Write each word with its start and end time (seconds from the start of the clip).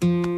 Mm-hmm. 0.00 0.37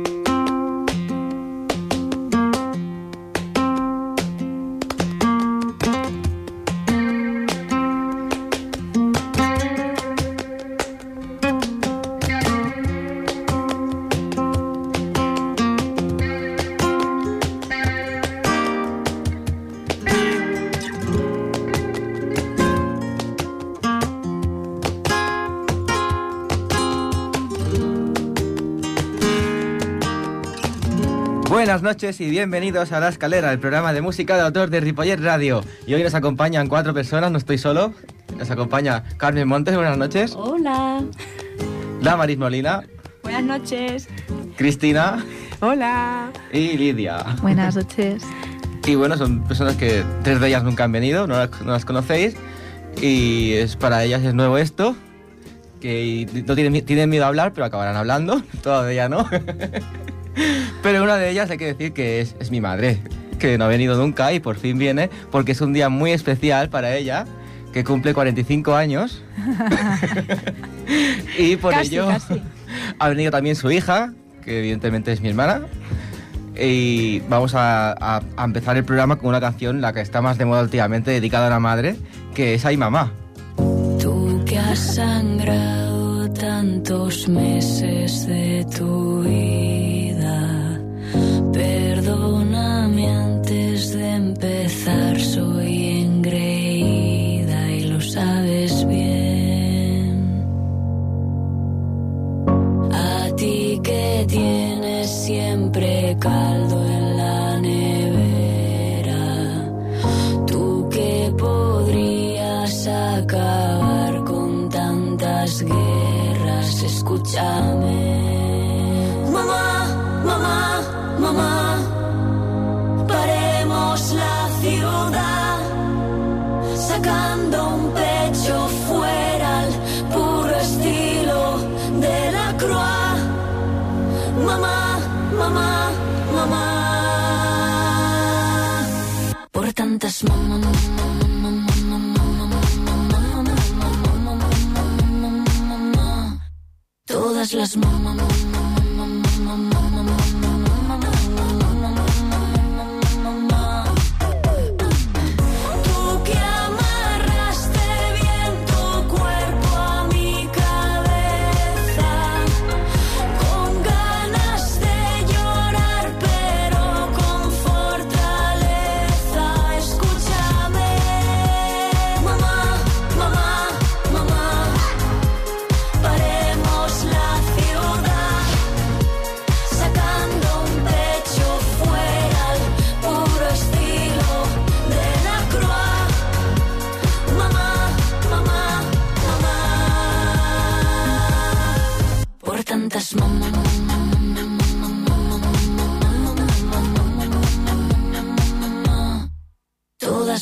Buenas 31.70 31.84
noches 31.84 32.20
y 32.20 32.28
bienvenidos 32.28 32.90
a 32.90 32.98
La 32.98 33.10
Escalera, 33.10 33.52
el 33.52 33.60
programa 33.60 33.92
de 33.92 34.02
música 34.02 34.34
de 34.34 34.42
autor 34.42 34.70
de 34.70 34.80
Ripollet 34.80 35.20
Radio. 35.20 35.62
Y 35.86 35.94
hoy 35.94 36.02
nos 36.02 36.14
acompañan 36.14 36.66
cuatro 36.66 36.92
personas, 36.92 37.30
no 37.30 37.38
estoy 37.38 37.58
solo. 37.58 37.94
Nos 38.36 38.50
acompaña 38.50 39.04
Carmen 39.18 39.46
Montes, 39.46 39.76
buenas 39.76 39.96
noches. 39.96 40.34
Hola. 40.34 41.00
Damaris 42.02 42.38
Molina. 42.38 42.82
Buenas 43.22 43.44
noches. 43.44 44.08
Cristina. 44.56 45.24
Hola. 45.60 46.32
Y 46.52 46.76
Lidia. 46.76 47.24
Buenas 47.40 47.76
noches. 47.76 48.24
Y 48.84 48.96
bueno, 48.96 49.16
son 49.16 49.44
personas 49.44 49.76
que 49.76 50.02
tres 50.24 50.40
de 50.40 50.48
ellas 50.48 50.64
nunca 50.64 50.82
han 50.82 50.90
venido, 50.90 51.28
no 51.28 51.36
las, 51.36 51.52
no 51.62 51.70
las 51.70 51.84
conocéis. 51.84 52.34
Y 53.00 53.52
es 53.52 53.76
para 53.76 54.02
ellas 54.02 54.24
es 54.24 54.34
nuevo 54.34 54.58
esto. 54.58 54.96
Que 55.80 56.26
no 56.48 56.56
tienen, 56.56 56.84
tienen 56.84 57.08
miedo 57.08 57.26
a 57.26 57.28
hablar, 57.28 57.52
pero 57.52 57.64
acabarán 57.64 57.94
hablando. 57.94 58.42
Todavía 58.60 59.08
no. 59.08 59.24
Pero 60.82 61.02
una 61.02 61.16
de 61.16 61.30
ellas 61.30 61.50
hay 61.50 61.58
que 61.58 61.66
decir 61.66 61.92
que 61.92 62.20
es, 62.20 62.34
es, 62.40 62.50
mi 62.50 62.60
madre, 62.60 62.98
que 63.38 63.58
no 63.58 63.64
ha 63.64 63.68
venido 63.68 63.96
nunca 63.96 64.32
y 64.32 64.40
por 64.40 64.56
fin 64.56 64.78
viene 64.78 65.10
porque 65.30 65.52
es 65.52 65.60
un 65.60 65.72
día 65.72 65.88
muy 65.88 66.12
especial 66.12 66.68
para 66.70 66.96
ella, 66.96 67.26
que 67.72 67.84
cumple 67.84 68.14
45 68.14 68.74
años. 68.74 69.22
y 71.38 71.56
por 71.56 71.72
Casi, 71.72 71.94
ello 71.94 72.08
casi. 72.08 72.42
ha 72.98 73.08
venido 73.08 73.30
también 73.30 73.56
su 73.56 73.70
hija, 73.70 74.12
que 74.44 74.58
evidentemente 74.58 75.12
es 75.12 75.20
mi 75.20 75.28
hermana. 75.28 75.62
Y 76.58 77.20
vamos 77.28 77.54
a, 77.54 77.92
a- 77.92 78.22
a 78.36 78.44
empezar 78.44 78.76
el 78.76 78.84
programa 78.84 79.16
con 79.16 79.28
una 79.30 79.40
canción, 79.40 79.80
la 79.80 79.92
que 79.92 80.00
está 80.00 80.20
más 80.20 80.36
de 80.36 80.44
moda 80.44 80.62
últimamente, 80.62 81.10
dedicada 81.10 81.46
a 81.46 81.50
la 81.50 81.60
madre, 81.60 81.96
que 82.34 82.54
es 82.54 82.64
Ay 82.66 82.76
Mamá. 82.76 83.12
Tú 84.00 84.42
que 84.46 84.58
has 84.58 84.78
sangrado 84.96 86.30
tantos 86.32 87.28
meses 87.28 88.26
de 88.26 88.66
tu 88.76 89.22
vida, 89.22 89.69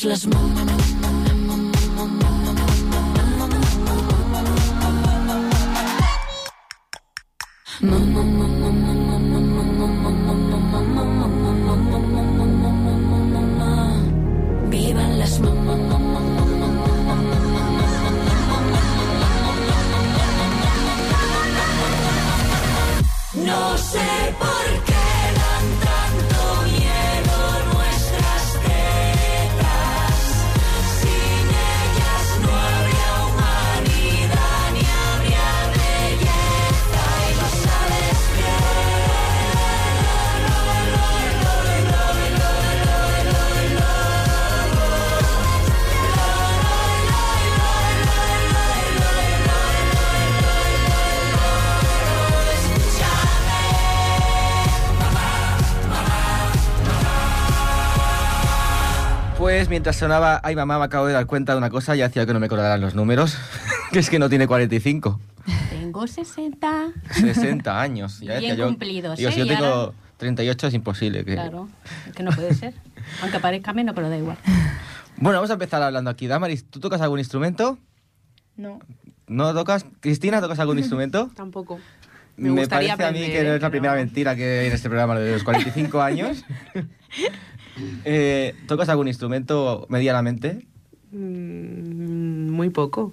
Todas 0.01 0.05
las 0.05 0.27
mamá, 0.29 1.28
mientras 59.79 59.95
sonaba 59.95 60.41
Ay 60.43 60.57
Mamá 60.57 60.77
me 60.81 60.87
acabo 60.87 61.07
de 61.07 61.13
dar 61.13 61.27
cuenta 61.27 61.53
de 61.53 61.59
una 61.59 61.71
cosa, 61.71 61.95
ya 61.95 62.07
hacía 62.07 62.27
que 62.27 62.33
no 62.33 62.41
me 62.41 62.47
acordaran 62.47 62.81
los 62.81 62.97
números, 62.97 63.39
que 63.93 64.01
es 64.01 64.11
que 64.11 64.19
no 64.19 64.29
tiene 64.29 64.49
45. 64.49 65.21
Tengo 65.71 66.05
60. 66.05 66.89
60 67.13 67.81
años. 67.81 68.19
Ya 68.19 68.39
Bien 68.39 68.41
decía 68.41 68.55
yo, 68.57 68.67
cumplidos, 68.67 69.17
digo, 69.17 69.31
¿eh? 69.31 69.33
si 69.33 69.39
yo 69.39 69.45
Y 69.45 69.49
tengo 69.49 69.65
ahora- 69.65 69.93
38 70.17 70.67
es 70.67 70.75
imposible. 70.75 71.25
Que... 71.25 71.35
Claro, 71.35 71.69
es 72.09 72.13
que 72.13 72.25
no 72.25 72.33
puede 72.33 72.55
ser. 72.55 72.75
Aunque 73.23 73.39
parezca 73.39 73.73
menos, 73.73 73.95
pero 73.95 74.11
da 74.11 74.17
igual. 74.19 74.37
Bueno, 75.17 75.39
vamos 75.39 75.51
a 75.51 75.53
empezar 75.53 75.81
hablando 75.81 76.11
aquí. 76.11 76.27
Damaris, 76.27 76.65
¿tú 76.69 76.81
tocas 76.81 77.01
algún 77.01 77.21
instrumento? 77.21 77.79
No. 78.57 78.81
¿No 79.29 79.55
tocas? 79.55 79.87
Cristina, 80.01 80.41
¿tocas 80.41 80.59
algún 80.59 80.79
instrumento? 80.81 81.31
Tampoco. 81.37 81.79
Me 82.37 82.51
Me, 82.51 82.67
parece 82.67 83.05
a 83.05 83.13
mí 83.13 83.21
que 83.27 83.45
no 83.45 83.55
es 83.55 83.63
la 83.63 83.71
primera 83.71 83.95
mentira 83.95 84.35
que 84.35 84.59
hay 84.61 84.67
en 84.67 84.73
este 84.73 84.89
programa, 84.89 85.15
lo 85.15 85.21
de 85.21 85.35
los 85.35 85.45
45 85.45 86.03
años. 86.03 86.45
Eh, 88.05 88.55
¿Tocas 88.67 88.89
algún 88.89 89.09
instrumento 89.09 89.87
medianamente? 89.89 90.67
Mm, 91.13 92.51
muy 92.51 92.71
poco. 92.71 93.13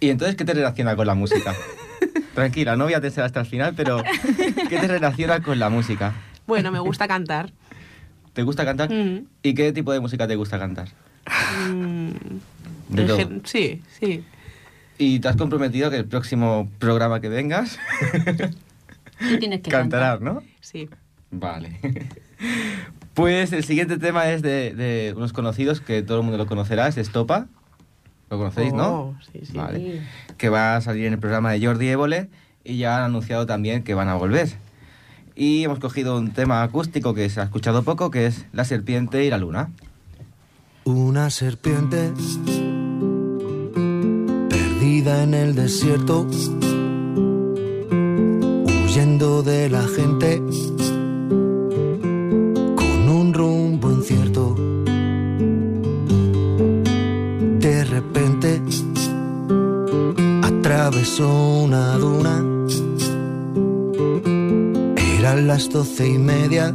¿Y 0.00 0.08
entonces 0.10 0.36
qué 0.36 0.44
te 0.44 0.54
relaciona 0.54 0.96
con 0.96 1.06
la 1.06 1.14
música? 1.14 1.54
Tranquila, 2.34 2.76
no 2.76 2.84
voy 2.84 2.94
a 2.94 3.00
testar 3.00 3.24
hasta 3.24 3.40
el 3.40 3.46
final, 3.46 3.74
pero 3.76 4.02
¿Qué 4.68 4.78
te 4.78 4.86
relaciona 4.88 5.42
con 5.42 5.58
la 5.58 5.68
música? 5.68 6.14
Bueno, 6.46 6.70
me 6.72 6.78
gusta 6.78 7.06
cantar. 7.08 7.52
¿Te 8.32 8.42
gusta 8.42 8.64
cantar? 8.64 8.90
Mm. 8.90 9.26
¿Y 9.42 9.54
qué 9.54 9.72
tipo 9.72 9.92
de 9.92 10.00
música 10.00 10.26
te 10.26 10.36
gusta 10.36 10.58
cantar? 10.58 10.88
Mm, 11.68 12.10
De 12.88 13.04
todo. 13.04 13.18
Sí, 13.44 13.82
sí. 13.98 14.24
¿Y 14.98 15.20
te 15.20 15.28
has 15.28 15.36
comprometido 15.36 15.90
que 15.90 15.96
el 15.96 16.04
próximo 16.06 16.70
programa 16.78 17.20
que 17.20 17.28
vengas 17.28 17.78
Tú 19.18 19.38
tienes 19.38 19.60
que 19.60 19.70
cantarás, 19.70 20.18
cantar. 20.18 20.20
¿no? 20.22 20.42
Sí. 20.60 20.88
Vale. 21.30 21.78
Pues 23.20 23.52
el 23.52 23.64
siguiente 23.64 23.98
tema 23.98 24.30
es 24.30 24.40
de, 24.40 24.72
de 24.74 25.12
unos 25.14 25.34
conocidos 25.34 25.82
que 25.82 26.02
todo 26.02 26.16
el 26.20 26.22
mundo 26.22 26.38
lo 26.38 26.46
conocerá, 26.46 26.88
es 26.88 26.94
de 26.94 27.02
Estopa. 27.02 27.48
¿Lo 28.30 28.38
conocéis, 28.38 28.72
no? 28.72 28.88
Oh, 28.88 29.14
Sí, 29.30 29.40
sí. 29.44 29.52
Vale. 29.54 30.00
Que 30.38 30.48
va 30.48 30.76
a 30.76 30.80
salir 30.80 31.04
en 31.04 31.12
el 31.12 31.18
programa 31.18 31.52
de 31.52 31.62
Jordi 31.62 31.88
Évole 31.88 32.30
y 32.64 32.78
ya 32.78 32.96
han 32.96 33.02
anunciado 33.02 33.44
también 33.44 33.82
que 33.82 33.92
van 33.92 34.08
a 34.08 34.14
volver. 34.14 34.48
Y 35.34 35.64
hemos 35.64 35.80
cogido 35.80 36.16
un 36.16 36.30
tema 36.32 36.62
acústico 36.62 37.12
que 37.12 37.28
se 37.28 37.42
ha 37.42 37.44
escuchado 37.44 37.82
poco, 37.82 38.10
que 38.10 38.24
es 38.24 38.46
La 38.52 38.64
serpiente 38.64 39.22
y 39.22 39.28
la 39.28 39.36
luna. 39.36 39.68
Una 40.84 41.28
serpiente 41.28 42.12
perdida 44.48 45.24
en 45.24 45.34
el 45.34 45.54
desierto, 45.54 46.26
huyendo 48.86 49.42
de 49.42 49.68
la 49.68 49.82
gente 49.82 50.40
atravesó 61.00 61.28
una 61.64 61.96
duna. 61.96 62.44
Eran 65.18 65.46
las 65.46 65.70
doce 65.70 66.08
y 66.08 66.18
media 66.18 66.74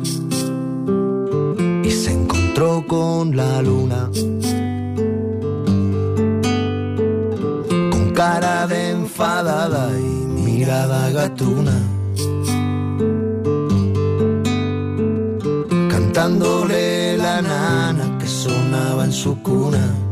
y 1.83 1.91
se 1.91 2.11
encontró 2.11 2.83
con 2.87 3.35
la 3.35 3.61
luna. 3.61 4.09
Con 7.91 8.11
cara 8.15 8.65
de 8.65 8.91
enfadada 8.91 9.91
y 9.99 10.41
mirada 10.41 11.11
gatuna. 11.11 11.77
Cantándole 15.89 17.17
la 17.17 17.41
nana 17.43 18.17
que 18.19 18.27
sonaba 18.27 19.05
en 19.05 19.13
su 19.13 19.39
cuna. 19.43 20.04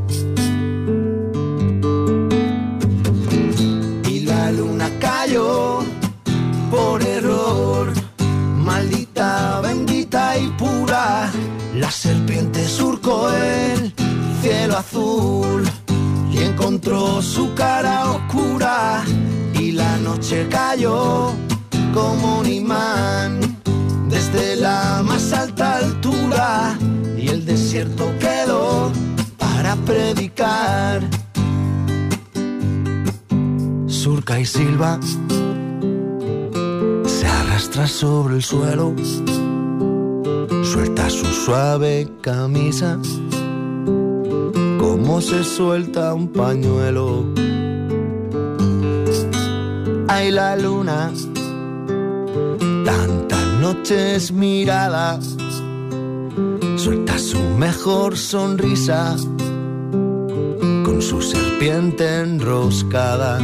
Surcó 12.77 13.29
el 13.31 13.93
cielo 14.41 14.77
azul 14.77 15.63
y 16.31 16.39
encontró 16.39 17.21
su 17.21 17.53
cara 17.53 18.11
oscura 18.11 19.03
y 19.53 19.71
la 19.73 19.97
noche 19.97 20.47
cayó 20.49 21.31
como 21.93 22.39
un 22.39 22.47
imán 22.47 23.39
desde 24.09 24.55
la 24.55 25.03
más 25.05 25.31
alta 25.33 25.77
altura 25.77 26.75
y 27.15 27.27
el 27.27 27.45
desierto 27.45 28.11
quedó 28.19 28.91
para 29.37 29.75
predicar. 29.75 31.01
Surca 33.85 34.39
y 34.39 34.45
silba 34.45 34.99
se 37.05 37.27
arrastra 37.27 37.87
sobre 37.87 38.35
el 38.35 38.43
suelo, 38.43 38.95
suelta 40.73 41.07
su 41.07 41.27
suave 41.27 42.07
camisa, 42.21 42.97
como 44.79 45.21
se 45.21 45.43
suelta 45.43 46.15
un 46.15 46.29
pañuelo. 46.29 47.25
Ay, 50.07 50.31
la 50.31 50.55
luna, 50.55 51.11
tantas 52.85 53.45
noches 53.61 54.31
mirada, 54.31 55.19
suelta 56.77 57.19
su 57.19 57.39
mejor 57.59 58.17
sonrisa, 58.17 59.15
con 60.85 61.03
su 61.03 61.21
serpiente 61.21 62.21
enroscada. 62.21 63.39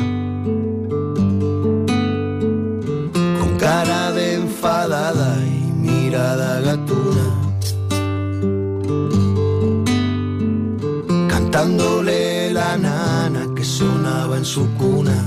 En 14.40 14.46
su 14.46 14.66
cuna. 14.76 15.18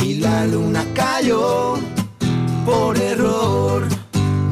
Y 0.00 0.14
la 0.20 0.46
luna 0.46 0.84
cayó 0.94 1.74
por 2.64 2.96
error. 2.96 3.82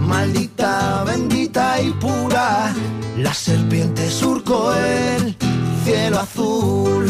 Maldita, 0.00 1.05
bendita 1.05 1.81
y 1.81 1.91
pura. 1.91 2.75
La 3.19 3.33
serpiente 3.33 4.11
surcó 4.11 4.75
el 4.75 5.37
cielo 5.85 6.19
azul 6.19 7.06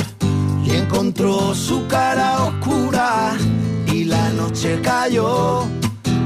y 0.66 0.70
encontró 0.72 1.54
su 1.54 1.86
cara 1.86 2.42
oscura 2.44 3.32
y 3.86 4.04
la 4.04 4.28
noche 4.30 4.78
cayó 4.82 5.64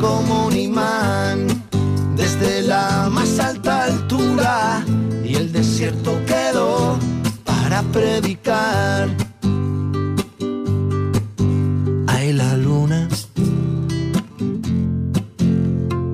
como 0.00 0.46
un 0.46 0.56
imán 0.56 1.46
desde 2.16 2.62
la 2.62 3.08
más 3.10 3.38
alta 3.38 3.84
altura 3.84 4.84
y 5.24 5.36
el 5.36 5.52
desierto 5.52 6.12
quedó 6.26 6.35
para 7.76 7.88
predicar. 7.92 9.08
Ay 12.06 12.32
la 12.32 12.56
luna, 12.56 13.08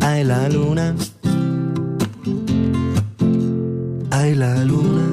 ay 0.00 0.24
la 0.24 0.48
luna, 0.48 0.96
ay 4.10 4.34
la 4.34 4.64
luna. 4.64 5.06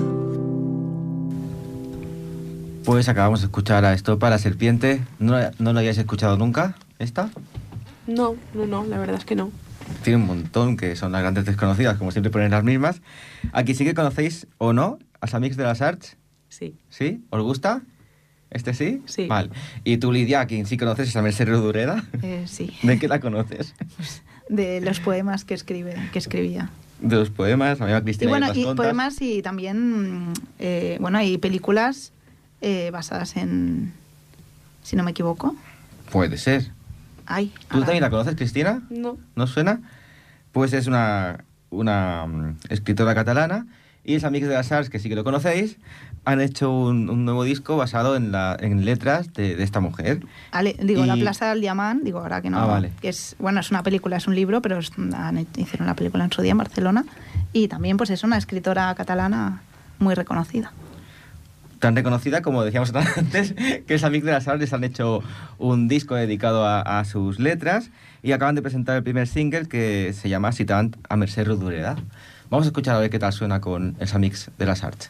Pues 2.83 3.09
acabamos 3.09 3.41
de 3.41 3.45
escuchar 3.45 3.85
a 3.85 3.93
Estopa, 3.93 4.31
La 4.31 4.39
serpiente. 4.39 5.01
¿No, 5.19 5.37
no 5.59 5.73
lo 5.73 5.79
habíais 5.79 5.99
escuchado 5.99 6.37
nunca? 6.37 6.75
¿Esta? 6.97 7.29
No, 8.07 8.35
no, 8.55 8.65
no, 8.65 8.85
la 8.85 8.97
verdad 8.97 9.17
es 9.17 9.25
que 9.25 9.35
no. 9.35 9.51
Tiene 10.03 10.17
un 10.17 10.25
montón 10.25 10.77
que 10.77 10.95
son 10.95 11.11
las 11.11 11.21
grandes 11.21 11.45
desconocidas, 11.45 11.97
como 11.97 12.11
siempre 12.11 12.31
ponen 12.31 12.51
las 12.51 12.63
mismas. 12.63 13.01
Aquí 13.53 13.75
sí 13.75 13.85
que 13.85 13.93
conocéis 13.93 14.47
o 14.57 14.73
no 14.73 14.97
a 15.21 15.27
Samix 15.27 15.55
de 15.55 15.63
las 15.63 15.81
Arts. 15.81 16.18
Sí. 16.49 16.75
¿Sí? 16.89 17.23
¿Os 17.29 17.41
gusta? 17.41 17.81
¿Este 18.51 18.73
sí? 18.73 19.01
Sí. 19.05 19.27
Vale. 19.27 19.49
¿Y 19.83 19.97
tú, 19.97 20.11
Lidia, 20.11 20.41
a 20.41 20.47
quien 20.47 20.65
sí 20.65 20.75
conoces 20.77 21.09
es 21.09 21.15
a 21.15 21.21
Mercedes 21.21 21.57
Dureda? 21.59 22.03
Eh, 22.23 22.45
sí, 22.47 22.75
¿De 22.83 22.97
qué 22.99 23.07
la 23.07 23.19
conoces? 23.19 23.75
de 24.49 24.81
los 24.81 24.99
poemas 24.99 25.45
que, 25.45 25.53
escribe, 25.53 25.95
que 26.11 26.17
escribía. 26.17 26.71
De 26.99 27.15
los 27.15 27.29
poemas, 27.29 27.79
a 27.79 27.85
mí 27.85 27.93
Y 27.93 28.01
Cristina 28.01 28.31
bueno, 28.31 28.47
y 28.53 28.63
y 28.63 28.75
poemas 28.75 29.21
y 29.21 29.41
también, 29.43 30.33
eh, 30.57 30.97
bueno, 30.99 31.19
hay 31.19 31.37
películas 31.37 32.11
eh, 32.61 32.89
basadas 32.91 33.37
en, 33.37 33.93
si 34.81 34.95
no 34.95 35.03
me 35.03 35.11
equivoco. 35.11 35.55
Puede 36.11 36.37
ser. 36.37 36.71
Ay, 37.27 37.53
¿Tú 37.69 37.75
ahora- 37.75 37.85
también 37.85 38.01
la 38.01 38.09
conoces, 38.09 38.35
Cristina? 38.35 38.81
No. 38.89 39.17
¿No 39.35 39.45
suena? 39.45 39.81
Pues 40.51 40.73
es 40.73 40.87
una, 40.87 41.43
una 41.69 42.25
mm, 42.25 42.57
escritora 42.69 43.13
catalana 43.13 43.67
y 44.03 44.15
los 44.15 44.23
amigos 44.23 44.49
de 44.49 44.55
las 44.55 44.71
Arts, 44.71 44.89
que 44.89 44.97
sí 44.97 45.07
que 45.09 45.15
lo 45.15 45.23
conocéis, 45.23 45.77
han 46.29 46.41
hecho 46.41 46.71
un, 46.71 47.09
un 47.09 47.25
nuevo 47.25 47.43
disco 47.43 47.77
basado 47.77 48.15
en, 48.15 48.31
la, 48.31 48.55
en 48.59 48.85
letras 48.85 49.33
de, 49.33 49.55
de 49.55 49.63
esta 49.63 49.79
mujer. 49.79 50.21
Ale- 50.51 50.75
digo, 50.81 51.05
La 51.05 51.17
Y- 51.17 51.21
Plaza 51.21 51.49
del 51.49 51.61
Diamant, 51.61 52.03
digo 52.03 52.19
ahora 52.19 52.41
que 52.41 52.49
no. 52.49 52.59
Ah, 52.59 52.65
vale. 52.65 52.91
Que 53.01 53.09
es, 53.09 53.35
bueno, 53.39 53.59
es 53.59 53.71
una 53.71 53.83
película, 53.83 54.17
es 54.17 54.27
un 54.27 54.35
libro, 54.35 54.61
pero 54.61 54.79
es- 54.79 54.91
han- 55.13 55.47
hicieron 55.57 55.87
la 55.87 55.95
película 55.95 56.23
en 56.25 56.31
su 56.31 56.41
día 56.41 56.51
en 56.51 56.57
Barcelona. 56.57 57.05
Y 57.53 57.67
también, 57.67 57.97
pues 57.97 58.09
es 58.09 58.23
una 58.23 58.37
escritora 58.37 58.93
catalana 58.95 59.61
muy 59.99 60.15
reconocida. 60.15 60.71
Tan 61.79 61.95
reconocida 61.95 62.41
como 62.41 62.63
decíamos 62.63 62.93
antes, 63.17 63.53
que 63.53 63.85
los 63.93 64.03
amigos 64.03 64.25
de 64.25 64.31
las 64.33 64.47
Arts 64.47 64.59
les 64.59 64.73
han 64.73 64.83
hecho 64.83 65.23
un 65.59 65.87
disco 65.87 66.15
dedicado 66.15 66.65
a, 66.65 66.81
a 66.99 67.05
sus 67.05 67.39
letras 67.39 67.89
y 68.21 68.33
acaban 68.33 68.55
de 68.55 68.61
presentar 68.61 68.97
el 68.97 69.03
primer 69.03 69.27
single 69.27 69.65
que 69.67 70.13
se 70.13 70.27
llama 70.27 70.51
Citant 70.51 70.97
a 71.07 71.15
Mercè 71.15 71.45
Rodoreda. 71.45 71.95
Vamos 72.49 72.65
a 72.65 72.69
escuchar 72.69 72.95
a 72.95 72.99
ver 72.99 73.09
qué 73.09 73.19
tal 73.19 73.31
suena 73.31 73.61
con 73.61 73.95
el 73.99 74.09
Amix 74.13 74.49
de 74.57 74.65
las 74.65 74.83
Arts. 74.83 75.09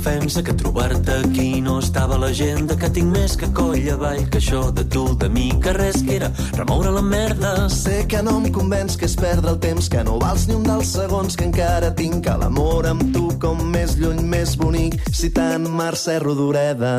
defensa 0.00 0.42
que 0.42 0.54
trobar-te 0.54 1.12
aquí 1.12 1.60
no 1.60 1.78
estava 1.78 2.14
a 2.14 2.18
l'agenda, 2.22 2.76
que 2.76 2.88
tinc 2.88 3.10
més 3.12 3.34
que 3.36 3.50
coll 3.52 3.84
avall, 3.92 4.22
que 4.32 4.40
això 4.40 4.62
de 4.72 4.84
tu, 4.88 5.02
de 5.20 5.28
mi, 5.28 5.50
que 5.60 5.74
res 5.76 6.00
que 6.06 6.16
era 6.16 6.30
remoure 6.56 6.92
la 6.94 7.02
merda. 7.04 7.68
Sé 7.68 8.06
que 8.08 8.22
no 8.24 8.38
em 8.40 8.48
convenç 8.54 8.96
que 8.96 9.04
és 9.10 9.16
perdre 9.20 9.52
el 9.52 9.60
temps, 9.60 9.90
que 9.92 10.04
no 10.06 10.16
vals 10.22 10.46
ni 10.48 10.56
un 10.56 10.64
dels 10.64 10.94
segons 10.96 11.36
que 11.36 11.50
encara 11.50 11.92
tinc, 11.98 12.22
que 12.24 12.38
l'amor 12.40 12.88
amb 12.88 13.12
tu 13.12 13.28
com 13.42 13.60
més 13.74 13.98
lluny, 14.00 14.24
més 14.24 14.56
bonic, 14.56 14.96
citant 15.12 15.68
Mercè 15.68 16.16
Rodoreda. 16.24 16.96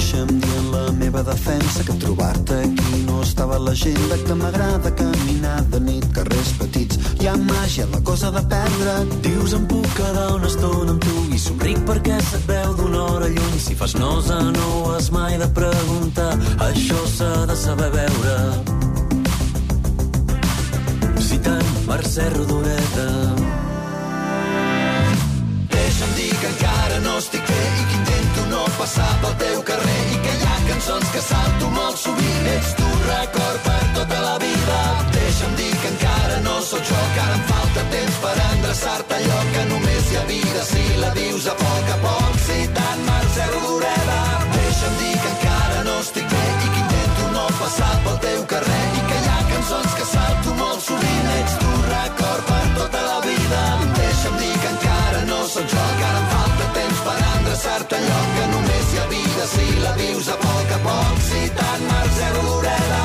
Deixa'm 0.00 0.30
dir 0.40 0.52
en 0.56 0.68
la 0.72 0.92
meva 0.96 1.20
defensa 1.22 1.82
que 1.84 1.92
trobar-te 2.00 2.54
aquí 2.64 3.00
no 3.04 3.18
estava 3.20 3.56
a 3.56 3.60
l'agenda, 3.60 4.16
que 4.24 4.34
m'agrada 4.34 4.90
caminar 4.96 5.58
de 5.74 5.80
nit, 5.80 6.06
carrers 6.16 6.54
petits. 6.56 6.96
Hi 7.20 7.28
ha 7.28 7.34
màgia, 7.36 7.84
la 7.92 8.00
cosa 8.00 8.30
de 8.32 8.40
perdre. 8.48 8.94
Dius 9.26 9.52
em 9.58 9.66
puc 9.68 9.84
quedar 9.98 10.30
una 10.38 10.48
estona 10.48 10.94
amb 10.94 11.04
tu 11.04 11.26
i 11.36 11.42
somric 11.42 11.84
perquè 11.90 12.16
se't 12.30 12.48
veu 12.48 12.72
d'una 12.80 13.02
hora 13.10 13.28
lluny. 13.28 13.60
Si 13.60 13.76
fas 13.76 13.92
nosa 14.00 14.40
no 14.56 14.70
has 14.94 15.10
mai 15.12 15.36
de 15.42 15.50
preguntar, 15.60 16.32
això 16.70 17.04
s'ha 17.18 17.44
de 17.52 17.58
saber 17.66 17.92
veure. 17.98 18.38
Citant 21.28 21.76
Mercè 21.92 22.32
Rodoreda. 22.38 23.39
Passar 28.80 29.12
pel 29.20 29.34
teu 29.40 29.58
carrer 29.68 30.02
i 30.14 30.18
que 30.24 30.34
hi 30.40 30.46
ha 30.48 30.58
cançons 30.68 31.08
que 31.14 31.20
salto 31.24 31.68
molt 31.74 31.98
sovint. 32.02 32.46
Ets 32.54 32.70
tu 32.78 32.88
record 33.08 33.58
per 33.66 33.82
tota 33.96 34.20
la 34.24 34.36
vida. 34.44 34.78
Deixa'm 35.16 35.52
dir 35.58 35.72
que 35.82 35.90
encara 35.90 36.38
no 36.46 36.54
sóc 36.68 36.86
jo, 36.90 37.00
que 37.14 37.20
ara 37.24 37.36
em 37.36 37.44
falta 37.50 37.84
temps 37.94 38.16
per 38.24 38.34
endreçar-te 38.46 39.18
allò 39.18 39.40
que 39.52 39.66
només 39.72 40.08
hi 40.10 40.18
ha 40.20 40.24
vida 40.32 40.64
si 40.70 40.86
la 41.02 41.12
vius 41.18 41.50
a 41.52 41.56
poc 41.60 41.92
a 41.96 42.00
poc. 42.06 42.40
Citant 42.46 43.04
Mercè 43.10 43.50
Rodoreda. 43.52 44.18
Deixa'm 44.56 44.98
dir 45.02 45.14
que 45.22 45.30
encara 45.34 45.86
no 45.90 46.00
estic 46.06 46.34
bé 46.34 46.44
i 46.48 46.72
que 46.72 46.84
intento 46.86 47.30
no 47.36 47.46
passar 47.60 47.94
pel 48.06 48.20
teu 48.26 48.44
carrer 48.54 48.84
i 49.02 49.06
que 49.12 49.22
hi 49.22 49.32
ha 49.34 49.40
cançons 49.54 49.96
que 50.00 50.10
salto 50.16 50.58
molt 50.64 50.84
sovint. 50.88 51.32
Ets 51.38 51.58
tu 51.64 51.80
record 51.92 52.52
per 52.52 52.66
tota 52.82 53.08
la 53.12 53.24
vida. 53.28 53.64
Deixa'm 54.02 54.44
dir 54.44 54.54
que 54.64 54.76
encara 54.76 55.26
no 55.32 55.42
sóc 55.56 55.74
jo, 55.74 55.90
que 55.98 56.06
ara 56.12 56.22
em 56.24 56.30
falta 56.30 56.39
endreçar-te 57.60 57.94
allò 57.94 58.20
que 58.34 58.46
només 58.52 58.92
hi 58.92 58.98
ha 58.98 59.06
vida 59.10 59.46
si 59.46 59.66
la 59.82 59.92
vius 59.96 60.28
a 60.28 60.36
poc 60.40 60.70
a 60.72 60.78
poc. 60.84 61.18
Citant 61.28 61.82
Mercè 61.90 62.28
Rodoreda. 62.36 63.02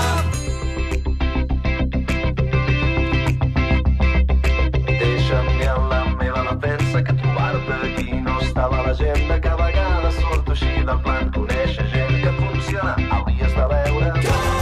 Deixa'm 4.85 5.49
dir 5.57 5.69
en 5.73 5.89
la 5.91 6.01
meva 6.21 6.43
defensa 6.51 7.03
que 7.03 7.17
trobar-te 7.21 7.79
aquí 7.89 8.21
no 8.27 8.39
estava 8.41 8.79
a 8.79 8.87
l'agenda, 8.87 9.39
que 9.41 9.49
a 9.49 9.57
vegades 9.59 10.21
surto 10.21 10.55
així 10.55 10.71
del 10.87 11.03
plan 11.03 11.31
conèixer 11.35 11.87
gent 11.91 12.15
que 12.23 12.33
funciona, 12.39 12.95
hauries 13.11 13.59
de 13.59 13.67
veure. 13.73 14.13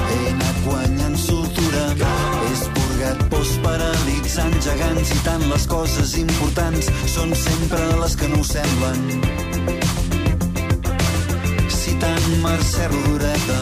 He 0.10 0.20
anat 0.34 0.64
guanyant 0.66 1.18
soltura, 1.28 1.86
he 2.02 2.52
esporgat 2.56 3.24
pors 3.30 3.54
paralitzant 3.68 4.58
gegants 4.70 5.14
i 5.14 5.22
tant 5.30 5.48
les 5.54 5.70
coses 5.70 6.18
importants 6.26 6.90
són 7.14 7.38
sempre 7.46 7.86
les 8.02 8.18
que 8.18 8.34
no 8.34 8.42
ho 8.42 8.52
semblen. 8.56 9.83
Mercè 12.44 12.88
Rodoreda. 12.88 13.60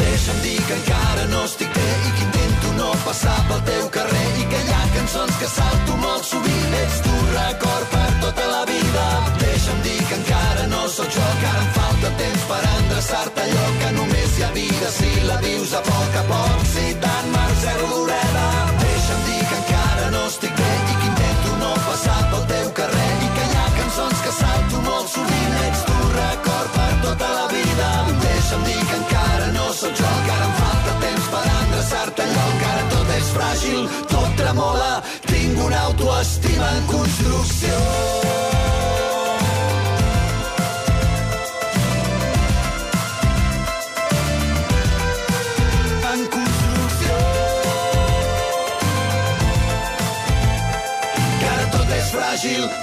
Deixa'm 0.00 0.40
dir 0.42 0.60
que 0.66 0.74
encara 0.74 1.26
no 1.30 1.44
estic 1.44 1.70
bé 1.76 1.86
i 2.08 2.10
que 2.16 2.24
intento 2.26 2.72
no 2.80 2.90
passar 3.04 3.38
pel 3.48 3.62
teu 3.70 3.88
carrer 3.98 4.26
i 4.42 4.48
que 4.50 4.62
hi 4.66 4.74
ha 4.74 4.82
cançons 4.96 5.38
que 5.38 5.48
salto 5.54 5.96
molt 6.02 6.26
sovint. 6.26 6.74
Ets 6.82 6.98
tu 7.06 7.14
record 7.36 7.86
per 7.94 8.10
tota 8.26 8.50
la 8.56 8.64
vida. 8.72 9.06
Deixa'm 9.44 9.80
dir 9.86 10.00
que 10.08 10.20
encara 10.22 10.66
no 10.74 10.82
sóc 10.88 11.14
jo, 11.14 11.28
que 11.40 11.46
ara 11.54 11.62
em 11.62 11.72
falta 11.78 12.14
temps 12.24 12.42
per 12.50 12.62
endreçar-te 12.74 13.27
endreçar-te 31.88 32.22
allò 32.22 32.58
que 32.58 32.66
ara 32.66 32.84
tot 32.92 33.10
és 33.16 33.28
fràgil, 33.32 33.88
tot 34.12 34.36
tremola, 34.36 35.02
tinc 35.26 35.64
una 35.64 35.80
autoestima 35.88 36.70
en 36.76 36.86
construcció. 36.92 37.76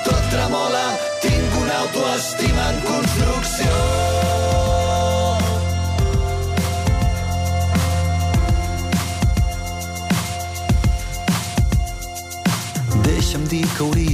Tot 0.04 0.26
tremola, 0.30 0.84
tinc 1.24 1.56
una 1.62 1.78
autoestima 1.86 2.70
en 2.74 2.80
construcció. 2.82 3.05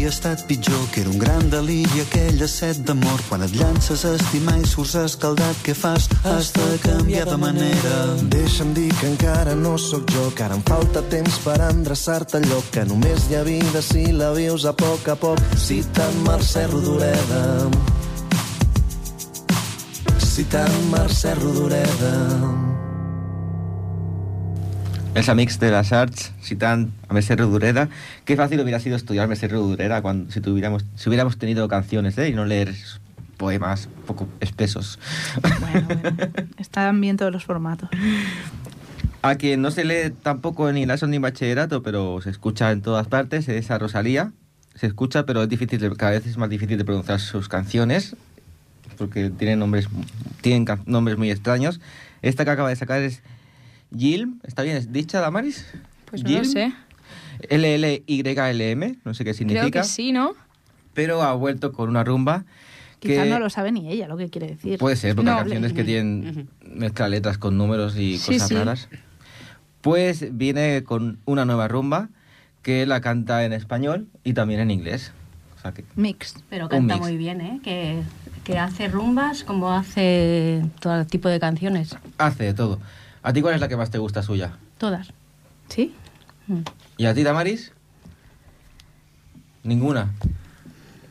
Hauria 0.01 0.10
estat 0.10 0.48
pitjor, 0.48 0.89
que 0.91 1.01
era 1.01 1.10
un 1.10 1.20
gran 1.20 1.50
deliri 1.50 2.01
aquella 2.01 2.48
set 2.48 2.79
d'amor. 2.88 3.22
Quan 3.29 3.43
et 3.46 3.53
llances 3.53 4.01
a 4.05 4.15
estimar 4.17 4.55
i 4.58 4.65
surts 4.65 4.96
escaldat, 4.98 5.60
què 5.62 5.75
fas? 5.77 6.08
Has 6.25 6.50
de 6.55 6.79
canviar 6.81 7.27
de 7.29 7.38
manera. 7.38 8.00
Deixa'm 8.34 8.74
dir 8.74 8.89
que 8.98 9.12
encara 9.12 9.53
no 9.53 9.77
sóc 9.77 10.10
jo, 10.10 10.31
que 10.34 10.43
ara 10.48 10.58
em 10.58 10.63
falta 10.65 11.03
temps 11.13 11.38
per 11.46 11.60
endreçar-te 11.70 12.41
allò 12.41 12.63
que 12.74 12.86
només 12.89 13.29
hi 13.29 13.38
ha 13.38 13.46
vida 13.46 13.81
si 13.86 14.08
la 14.12 14.31
vius 14.34 14.65
a 14.65 14.74
poc 14.74 15.05
a 15.13 15.15
poc. 15.15 15.41
Citant 15.58 16.17
Mercè 16.25 16.65
Rodoreda. 16.72 17.43
Citant 20.34 20.79
Mercè 20.96 21.36
Rodoreda. 21.38 22.15
Els 25.13 25.27
amics 25.27 25.60
de 25.60 25.72
las 25.72 25.91
Arts 25.91 26.32
citan 26.41 26.94
a 27.10 27.13
Mercè 27.13 27.36
Rodoreda. 27.36 27.89
Qué 28.24 28.38
fácil 28.38 28.62
hubiera 28.62 28.80
sido 28.80 28.96
estudiar 28.96 29.27
Mercè 29.27 29.50
Rodoreda 29.50 30.01
cuando, 30.01 30.32
si, 30.32 30.39
tuviéramos, 30.39 30.86
si 30.96 31.10
hubiéramos 31.10 31.38
tenido 31.38 31.68
canciones 31.68 32.18
¿eh? 32.18 32.30
y 32.30 32.34
no 32.34 32.46
leer 32.46 32.74
poemas 33.36 33.89
poco 34.08 34.30
espesos. 34.39 35.00
Bueno, 35.41 35.86
bueno. 35.86 36.18
Están 36.58 37.01
bien 37.01 37.18
todos 37.18 37.32
los 37.32 37.44
formatos. 37.44 37.89
A 39.22 39.36
quien 39.36 39.62
no 39.62 39.70
se 39.70 39.84
lee 39.84 40.13
tampoco 40.24 40.72
ni 40.72 40.84
en 40.84 40.88
la 40.88 40.96
ni 40.96 41.18
bachillerato, 41.18 41.84
pero 41.84 42.22
se 42.22 42.30
escucha 42.30 42.72
en 42.72 42.82
todas 42.82 43.08
partes, 43.08 43.50
es 43.50 43.70
a 43.70 43.77
Rosalía. 43.77 44.32
Se 44.75 44.88
escucha, 44.88 45.25
pero 45.25 45.44
es 45.44 45.50
difícil, 45.50 45.98
cada 45.98 46.13
vez 46.13 46.25
es 46.25 46.38
más 46.38 46.50
difícil 46.50 46.77
de 46.77 46.86
pronunciar 46.86 47.20
sus 47.20 47.50
canciones, 47.50 48.15
porque 48.98 49.30
tienen 49.30 49.60
nombres, 49.60 49.89
tienen 50.39 50.65
nombres 50.86 51.18
muy 51.18 51.30
extraños. 51.30 51.82
Esta 52.22 52.46
que 52.46 52.51
acaba 52.51 52.70
de 52.70 52.77
sacar 52.77 53.01
es 53.01 53.22
Gilm, 53.96 54.40
¿está 54.44 54.64
bien? 54.64 54.78
¿Es 54.78 54.92
dicha, 54.92 55.20
Damaris? 55.20 55.66
Pues 56.10 56.24
no 56.24 56.30
lo 56.30 56.36
Gilm. 56.40 56.52
sé. 56.52 56.74
L-L-Y-L-M, 57.50 58.96
no 59.04 59.14
sé 59.14 59.24
qué 59.24 59.34
significa. 59.34 59.70
Creo 59.70 59.84
que 59.84 59.88
sí, 59.90 60.12
¿no? 60.12 60.34
Pero 60.94 61.22
ha 61.24 61.34
vuelto 61.34 61.72
con 61.72 61.90
una 61.90 62.04
rumba. 62.04 62.46
Quizás 63.00 63.28
no 63.28 63.40
lo 63.40 63.50
sabe 63.50 63.72
ni 63.72 63.90
ella 63.90 64.08
lo 64.08 64.16
que 64.18 64.30
quiere 64.30 64.48
decir. 64.48 64.78
Puede 64.78 64.96
ser, 64.96 65.16
porque 65.16 65.32
No, 65.32 65.38
hay 65.38 65.44
canciones 65.44 65.74
que 65.74 65.82
ujú, 65.82 65.88
tienen 65.88 66.48
mezcla 66.76 67.08
letras 67.10 67.38
con 67.38 67.58
números 67.58 67.96
y 67.98 68.18
Sí, 68.18 68.34
cosas 68.34 68.50
sí. 68.50 68.56
raras. 68.56 68.90
Pues 69.82 70.38
viene 70.38 70.84
con 70.84 71.18
una 71.26 71.46
nueva 71.46 71.68
rumba 71.68 72.10
que 72.62 72.86
la 72.86 73.02
canta 73.02 73.44
en 73.44 73.54
español 73.54 74.08
y 74.24 74.34
también 74.34 74.60
en 74.60 74.70
inglés. 74.70 75.12
O 75.58 75.62
sea 75.62 75.72
que 75.72 75.84
Mix. 75.96 76.36
Pero 76.50 76.70
canta 76.70 76.96
mix. 76.96 77.08
muy 77.08 77.18
bien, 77.18 77.42
¿eh? 77.42 77.60
Que, 77.64 78.04
que 78.44 78.60
hace 78.60 78.88
rumbas 78.88 79.44
como 79.44 79.74
hace 79.74 80.62
todo 80.80 81.04
tipo 81.06 81.30
de 81.30 81.40
canciones. 81.40 81.98
hace 82.20 82.44
de 82.44 82.54
todo. 82.54 82.80
¿A 83.24 83.34
ti 83.34 83.42
cuál 83.42 83.56
es 83.56 83.62
la 83.62 83.68
que 83.68 83.78
más 83.78 83.92
te 83.92 83.98
gusta 83.98 84.24
suya? 84.24 84.58
Todas. 84.78 85.13
¿Sí? 85.68 85.94
Mm. 86.48 86.62
¿Y 86.98 87.06
a 87.06 87.13
ti, 87.13 87.24
Damaris? 87.24 87.72
Ninguna. 89.63 90.12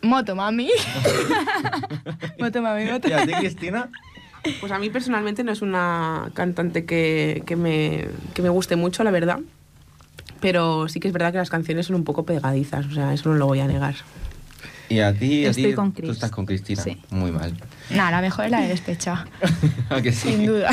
Moto 0.02 0.34
mami. 0.34 0.70
moto 2.38 2.62
mami, 2.62 2.84
moto. 2.86 3.08
¿Y 3.08 3.12
a 3.12 3.26
ti, 3.26 3.32
Cristina? 3.34 3.88
Pues 4.60 4.72
a 4.72 4.78
mí 4.78 4.90
personalmente 4.90 5.44
no 5.44 5.52
es 5.52 5.62
una 5.62 6.30
cantante 6.34 6.84
que, 6.84 7.42
que 7.46 7.56
me, 7.56 8.08
que 8.34 8.42
me 8.42 8.48
guste 8.48 8.76
mucho, 8.76 9.04
la 9.04 9.10
verdad. 9.10 9.40
Pero 10.40 10.88
sí 10.88 10.98
que 10.98 11.08
es 11.08 11.12
verdad 11.12 11.32
que 11.32 11.38
las 11.38 11.50
canciones 11.50 11.86
son 11.86 11.96
un 11.96 12.04
poco 12.04 12.24
pegadizas, 12.24 12.86
o 12.86 12.90
sea, 12.90 13.12
eso 13.12 13.28
no 13.28 13.34
lo 13.34 13.46
voy 13.46 13.60
a 13.60 13.66
negar. 13.66 13.94
¿Y 14.90 15.00
a 15.00 15.14
ti? 15.14 15.46
a 15.46 15.52
ti? 15.52 15.72
con 15.72 15.92
Tú 15.92 16.10
estás 16.10 16.30
con 16.30 16.44
Cristina. 16.44 16.82
Sí. 16.82 17.00
Muy 17.08 17.32
mal. 17.32 17.56
Nada, 17.88 18.10
la 18.10 18.20
mejor 18.20 18.44
es 18.44 18.50
la 18.50 18.60
de 18.60 18.68
despecha. 18.68 19.24
¿A 19.88 20.02
que 20.02 20.12
sí? 20.12 20.28
Sin 20.28 20.46
duda. 20.46 20.68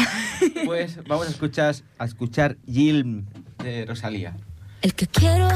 Pues 0.66 1.00
vamos 1.08 1.28
a 1.28 1.30
escuchar, 1.30 1.74
a 1.98 2.06
escuchar 2.06 2.58
Gilm 2.70 3.26
de 3.64 3.86
Rosalía. 3.86 4.36
El 4.82 4.94
que 4.94 5.08
quiero 5.08 5.48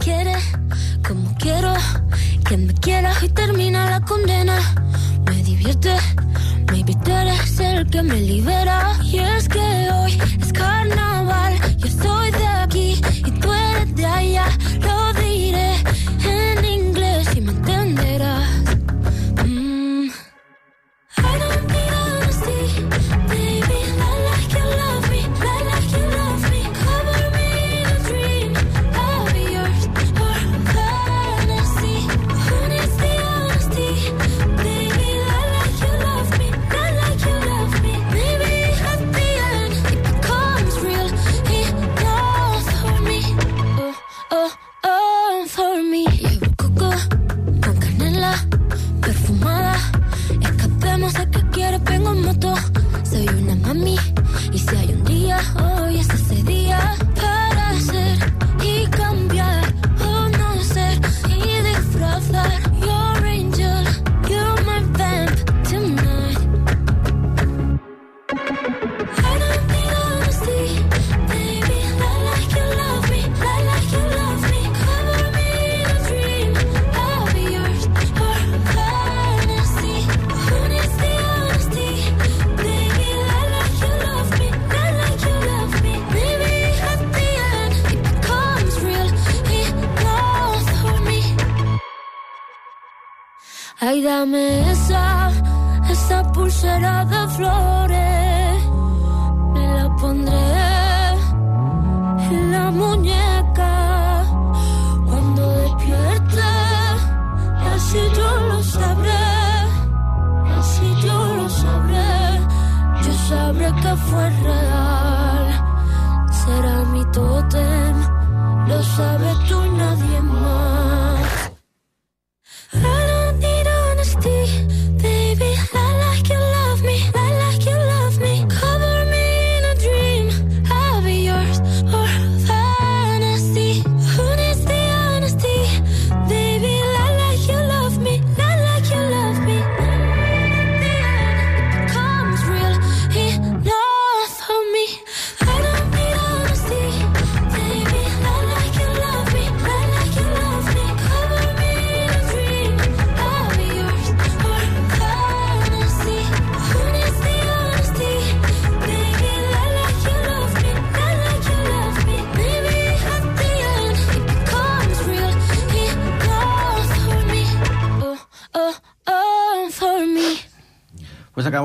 quiere 0.00 0.34
como 1.06 1.34
quiero. 1.38 1.72
Que 2.48 2.56
me 2.56 2.74
quiera 2.74 3.12
y 3.22 3.28
termina 3.28 3.88
la 3.88 4.00
condena. 4.00 4.58
Me 5.26 5.36
divierte, 5.44 5.94
maybe 6.72 6.94
tú 7.04 7.12
eres 7.12 7.60
el 7.60 7.88
que 7.88 8.02
me 8.02 8.20
libera. 8.20 8.96
Y 9.04 9.18
es 9.18 9.48
que 9.48 9.88
hoy 9.94 10.18
es 10.40 10.52
carnaval. 10.52 11.54
Yo 11.76 11.88
soy 11.88 12.29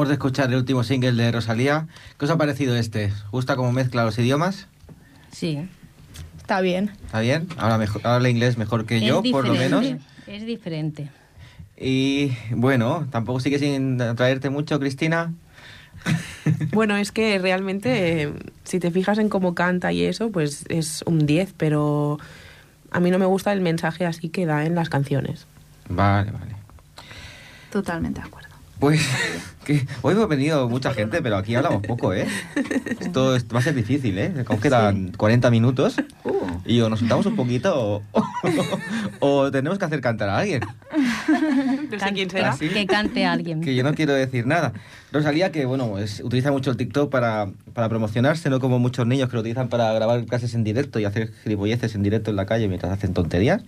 acabamos 0.06 0.10
de 0.10 0.14
escuchar 0.14 0.50
el 0.50 0.58
último 0.58 0.84
single 0.84 1.14
de 1.14 1.32
Rosalía. 1.32 1.88
¿Qué 2.20 2.26
os 2.26 2.32
ha 2.32 2.38
parecido 2.38 2.76
este? 2.76 3.06
¿Os 3.08 3.32
¿Gusta 3.32 3.56
cómo 3.56 3.72
mezcla 3.72 4.04
los 4.04 4.18
idiomas? 4.20 4.68
Sí. 5.32 5.68
Está 6.38 6.62
bien. 6.62 6.92
¿Está 7.06 7.22
bien? 7.22 7.48
Habla, 7.58 7.78
mejor, 7.80 8.06
habla 8.06 8.30
inglés 8.30 8.58
mejor 8.58 8.86
que 8.86 9.02
yo, 9.02 9.24
por 9.24 9.48
lo 9.48 9.56
menos. 9.56 9.82
diferente, 9.82 10.06
Es 10.28 10.46
diferente. 10.46 11.10
Y 11.78 12.32
bueno, 12.52 13.08
tampoco 13.10 13.40
sigue 13.40 13.58
sin 13.58 14.00
atraerte 14.02 14.50
mucho, 14.50 14.80
Cristina. 14.80 15.34
Bueno, 16.72 16.96
es 16.98 17.12
que 17.12 17.40
realmente, 17.40 18.22
eh, 18.22 18.34
si 18.64 18.80
te 18.80 18.92
fijas 18.92 19.18
en 19.18 19.30
cómo 19.30 19.56
canta 19.56 19.92
y 19.92 20.04
eso, 20.04 20.30
pues 20.30 20.66
es 20.70 21.04
un 21.08 21.26
10, 21.26 21.56
pero 21.58 22.20
a 22.92 23.00
mí 23.00 23.10
no 23.10 23.18
me 23.18 23.26
gusta 23.26 23.52
el 23.52 23.62
mensaje 23.62 24.06
así 24.06 24.30
que 24.30 24.46
da 24.46 24.66
en 24.66 24.76
las 24.76 24.90
canciones. 24.90 25.48
Vale, 25.90 26.30
vale. 26.30 26.56
Totalmente 27.72 28.22
de 28.22 28.28
acuerdo. 28.28 28.50
Pues 28.80 29.02
que 29.66 29.86
hoy 30.02 30.14
hemos 30.14 30.30
venido 30.30 30.70
mucha 30.70 30.94
gente, 30.94 31.22
pero 31.22 31.36
aquí 31.38 31.56
hablamos 31.56 31.82
poco, 31.86 32.14
¿eh? 32.14 32.26
Esto 33.00 33.36
es- 33.36 33.46
va 33.54 33.60
a 33.60 33.62
ser 33.62 33.76
difícil, 33.76 34.18
¿eh? 34.18 34.34
Aún 34.48 34.60
quedan 34.62 35.12
40 35.18 35.52
minutos 35.52 35.98
y 36.66 36.80
o 36.82 36.90
nos 36.90 37.00
sentamos 37.00 37.26
un 37.26 37.36
poquito 37.36 37.74
o, 37.78 38.04
o 39.20 39.52
tenemos 39.52 39.78
que 39.78 39.86
hacer 39.86 40.02
cantar 40.02 40.30
a 40.30 40.38
alguien. 40.40 40.62
No 41.92 42.00
sé 42.00 42.14
quién 42.14 42.30
será. 42.30 42.52
Así 42.52 42.68
Que 42.70 42.86
cante 42.86 43.26
alguien. 43.26 43.62
Que 43.62 43.74
yo 43.76 43.84
no 43.84 43.94
quiero 43.94 44.14
decir 44.14 44.46
nada. 44.46 44.74
Rosalía, 45.12 45.52
que 45.52 45.66
bueno, 45.66 45.98
es- 45.98 46.20
utiliza 46.24 46.52
mucho 46.52 46.72
el 46.72 46.78
TikTok 46.78 47.10
para, 47.12 47.48
para 47.74 47.90
promocionarse, 47.90 48.50
no 48.50 48.60
como 48.60 48.80
muchos 48.80 49.06
niños 49.08 49.30
que 49.30 49.36
lo 49.36 49.42
utilizan 49.42 49.70
para 49.70 49.92
grabar 49.94 50.26
clases 50.26 50.54
en 50.56 50.64
directo 50.64 51.00
y 51.00 51.06
hacer 51.06 51.32
gilipolleces 51.44 51.96
en 51.96 52.04
directo 52.04 52.30
en 52.32 52.36
la 52.38 52.46
calle 52.46 52.68
mientras 52.68 52.92
hacen 52.92 53.14
tonterías. 53.14 53.64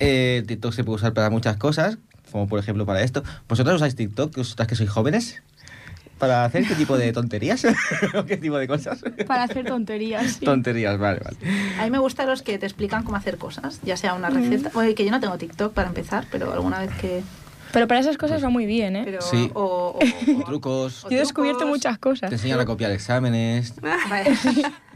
Eh, 0.00 0.38
el 0.40 0.46
TikTok 0.46 0.72
se 0.72 0.84
puede 0.84 0.96
usar 0.96 1.12
para 1.14 1.30
muchas 1.30 1.56
cosas, 1.56 1.98
como 2.30 2.48
por 2.48 2.58
ejemplo 2.58 2.86
para 2.86 3.02
esto. 3.02 3.22
¿Vosotros 3.48 3.76
usáis 3.76 3.96
TikTok, 3.96 4.36
vosotras 4.36 4.68
que 4.68 4.74
sois 4.74 4.90
jóvenes? 4.90 5.42
¿Para 6.18 6.46
hacer 6.46 6.66
qué 6.66 6.74
tipo 6.74 6.96
de 6.96 7.12
tonterías? 7.12 7.66
¿O 8.14 8.24
qué 8.24 8.38
tipo 8.38 8.56
de 8.56 8.66
cosas? 8.66 9.04
Para 9.26 9.44
hacer 9.44 9.66
tonterías. 9.66 10.32
sí. 10.32 10.44
Tonterías, 10.44 10.98
vale, 10.98 11.20
vale. 11.22 11.36
A 11.78 11.84
mí 11.84 11.90
me 11.90 11.98
gustan 11.98 12.26
los 12.26 12.42
que 12.42 12.58
te 12.58 12.64
explican 12.64 13.04
cómo 13.04 13.16
hacer 13.16 13.36
cosas, 13.36 13.80
ya 13.82 13.96
sea 13.96 14.14
una 14.14 14.30
receta, 14.30 14.70
Oye, 14.74 14.94
que 14.94 15.04
yo 15.04 15.10
no 15.10 15.20
tengo 15.20 15.36
TikTok 15.36 15.74
para 15.74 15.88
empezar, 15.88 16.26
pero 16.30 16.52
alguna 16.52 16.78
vez 16.80 16.90
que... 16.98 17.22
Pero 17.72 17.86
para 17.88 18.00
esas 18.00 18.16
cosas 18.16 18.42
va 18.42 18.48
muy 18.48 18.64
bien, 18.66 18.96
¿eh? 18.96 19.02
Pero, 19.04 19.20
Sí. 19.22 19.50
o, 19.54 19.98
o- 19.98 19.98
O 20.40 20.44
trucos, 20.44 21.04
o 21.04 21.10
Yo 21.10 21.16
he 21.16 21.20
descubierto 21.20 21.66
muchas 21.66 21.98
cosas. 21.98 22.30
te 22.30 22.36
enseñan 22.36 22.60
a 22.60 22.64
copiar 22.64 22.90
exámenes. 22.92 23.74
Vale. 23.80 24.36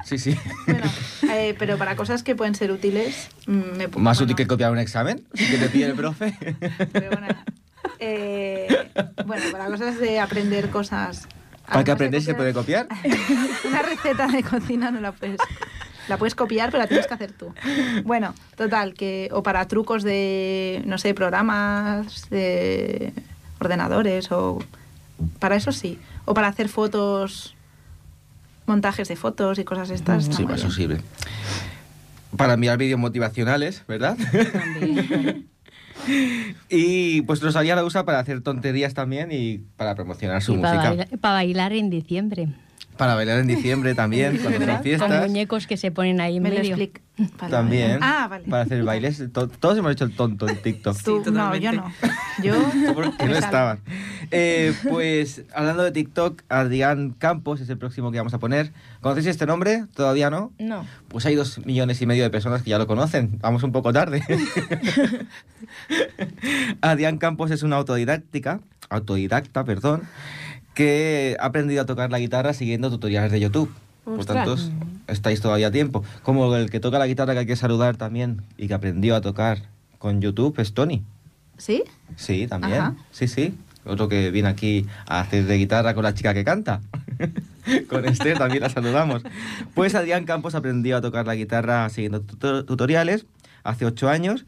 Sí, 0.05 0.19
sí. 0.19 0.37
Bueno, 0.67 0.87
eh, 1.31 1.55
pero 1.59 1.77
para 1.77 1.95
cosas 1.97 2.23
que 2.23 2.35
pueden 2.35 2.55
ser 2.55 2.73
útiles, 2.73 3.29
mm, 3.47 3.53
me 3.77 3.89
pongo- 3.89 4.01
Más 4.05 4.19
bueno, 4.19 4.25
útil 4.33 4.37
que 4.37 4.47
copiar 4.47 4.71
un 4.73 4.79
examen 4.79 5.23
que 5.35 5.59
te 5.59 5.69
pide 5.69 5.87
el 5.87 5.95
profe. 5.95 6.35
pero 6.93 7.11
bueno, 7.11 7.27
eh, 7.99 8.69
bueno, 9.27 9.43
para 9.53 9.67
cosas 9.67 9.99
de 9.99 10.21
aprender 10.21 10.71
cosas. 10.71 11.27
Para 11.67 11.85
que 11.85 11.91
aprendáis 11.93 12.25
se 12.25 12.35
puede 12.35 12.53
copiar. 12.53 12.89
Una 13.65 13.83
receta 13.83 14.27
de 14.27 14.43
cocina 14.43 14.91
no 14.91 15.01
la 15.01 15.13
puedes. 15.13 15.39
La 16.09 16.17
puedes 16.17 16.35
copiar, 16.35 16.71
pero 16.71 16.83
la 16.83 16.89
tienes 16.89 17.07
que 17.07 17.15
hacer 17.15 17.33
tú. 17.33 17.53
Bueno, 18.05 18.35
total, 18.57 18.95
que. 18.95 19.29
O 19.33 19.43
para 19.43 19.67
trucos 19.69 20.03
de. 20.03 20.83
no 20.87 20.99
sé, 20.99 21.15
programas 21.15 22.29
de 22.31 23.13
ordenadores 23.61 24.31
o. 24.33 24.59
Para 25.39 25.57
eso 25.57 25.73
sí. 25.73 25.99
O 26.25 26.35
para 26.35 26.49
hacer 26.49 26.69
fotos. 26.69 27.55
montajes 28.67 29.09
de 29.09 29.17
fotos 29.17 29.59
y 29.59 29.65
cosas 29.65 29.91
estas. 29.91 30.25
está 30.25 30.37
Sí, 30.37 30.45
para 30.45 30.57
eso 30.57 30.71
sirve. 30.71 31.01
Para 32.37 32.55
enviar 32.55 32.79
vídeos 32.79 32.99
motivacionales, 33.01 33.83
¿verdad? 33.89 34.17
También. 34.53 35.49
y 36.71 37.23
pues 37.23 37.41
Rosalía 37.43 37.75
la 37.77 37.85
usa 37.85 38.05
para 38.05 38.21
hacer 38.21 38.41
tonterías 38.41 38.95
también 38.95 39.31
y 39.33 39.59
para 39.77 39.95
promocionar 39.95 40.41
su 40.43 40.55
Y 40.55 40.59
para 40.59 40.75
música. 40.75 40.89
bailar, 40.91 41.19
para 41.19 41.35
bailar 41.35 41.73
en 41.73 41.91
diciembre. 41.91 42.49
Para 43.01 43.15
bailar 43.15 43.39
en 43.39 43.47
diciembre 43.47 43.95
también, 43.95 44.37
cuando 44.37 44.59
son 44.61 44.69
Con 44.69 44.83
fiestas. 44.83 45.27
muñecos 45.27 45.67
que 45.67 45.79
se 45.79 45.91
ponen 45.91 46.21
ahí 46.21 46.37
en 46.37 46.43
Me 46.43 46.51
medio. 46.51 46.77
También. 47.51 47.99
Ah, 48.03 48.27
vale. 48.29 48.45
Para 48.49 48.63
hacer 48.65 48.83
bailes. 48.85 49.23
To- 49.33 49.49
Todos 49.49 49.79
hemos 49.79 49.93
hecho 49.93 50.05
el 50.05 50.15
tonto 50.15 50.47
en 50.49 50.57
TikTok. 50.61 51.03
Tú, 51.03 51.17
no, 51.17 51.23
totalmente. 51.23 51.65
yo 51.65 51.73
no. 51.73 51.93
Yo. 52.85 52.95
Porque 52.95 53.25
no 53.27 53.37
estaban. 53.37 53.81
Eh, 54.31 54.75
pues 54.89 55.45
hablando 55.55 55.83
de 55.83 55.93
TikTok, 55.93 56.43
Adrián 56.51 57.15
Campos 57.19 57.63
es 57.63 57.71
el 57.71 57.79
próximo 57.79 58.13
que 58.13 58.19
vamos 58.19 58.35
a 58.35 58.39
poner. 58.39 58.71
¿Conocéis 59.01 59.27
este 59.29 59.47
nombre? 59.47 59.85
¿Todavía 59.95 60.29
no? 60.29 60.53
No. 60.59 60.87
Pues 61.09 61.25
hay 61.25 61.35
dos 61.37 61.65
millones 61.67 62.01
y 62.03 62.07
medio 62.07 62.23
de 62.23 62.31
personas 62.31 62.63
que 62.63 62.69
ya 62.71 62.79
lo 62.79 62.87
conocen. 62.87 63.39
Vamos 63.41 63.63
un 63.63 63.73
poco 63.73 63.93
tarde. 63.95 64.23
Adrián 66.81 67.19
Campos 67.19 67.51
es 67.51 67.63
una 67.63 67.77
autodidáctica, 67.77 68.61
autodidacta, 68.89 69.65
perdón, 69.65 70.03
que 70.81 71.37
ha 71.39 71.45
aprendido 71.45 71.83
a 71.83 71.85
tocar 71.85 72.11
la 72.11 72.19
guitarra 72.19 72.55
siguiendo 72.55 72.89
tutoriales 72.89 73.31
de 73.31 73.39
YouTube. 73.39 73.71
Por 74.05 74.25
tanto, 74.25 74.57
estáis 75.09 75.43
todavía 75.43 75.67
a 75.67 75.71
tiempo. 75.71 76.03
Como 76.23 76.57
el 76.57 76.71
que 76.71 76.81
toca 76.81 76.99
la 76.99 77.07
guitarra 77.07 77.35
que 77.35 77.41
hay 77.41 77.47
que 77.47 77.55
saludar 77.57 77.97
también 77.99 78.41
y 78.57 78.67
que 78.67 78.73
aprendió 78.73 79.15
a 79.15 79.21
tocar 79.21 79.59
con 79.99 80.23
YouTube 80.23 80.59
es 80.59 80.73
Tony. 80.73 81.03
¿Sí? 81.59 81.85
Sí, 82.17 82.47
también. 82.47 82.81
Ajá. 82.81 82.95
Sí, 83.11 83.29
sí. 83.29 83.55
Otro 83.85 84.09
que 84.09 84.31
viene 84.31 84.49
aquí 84.49 84.87
a 85.07 85.21
hacer 85.21 85.45
de 85.45 85.59
guitarra 85.59 85.93
con 85.93 86.03
la 86.03 86.15
chica 86.15 86.33
que 86.33 86.45
canta. 86.45 86.81
con 87.91 88.07
Esther 88.07 88.39
también 88.39 88.63
la 88.63 88.71
saludamos. 88.71 89.23
Pues 89.75 89.95
Adrián 89.95 90.25
Campos 90.25 90.55
aprendió 90.55 90.97
a 90.97 91.03
tocar 91.03 91.27
la 91.27 91.35
guitarra 91.35 91.87
siguiendo 91.91 92.23
tuto- 92.23 92.65
tutoriales 92.65 93.27
hace 93.65 93.85
ocho 93.85 94.09
años 94.09 94.47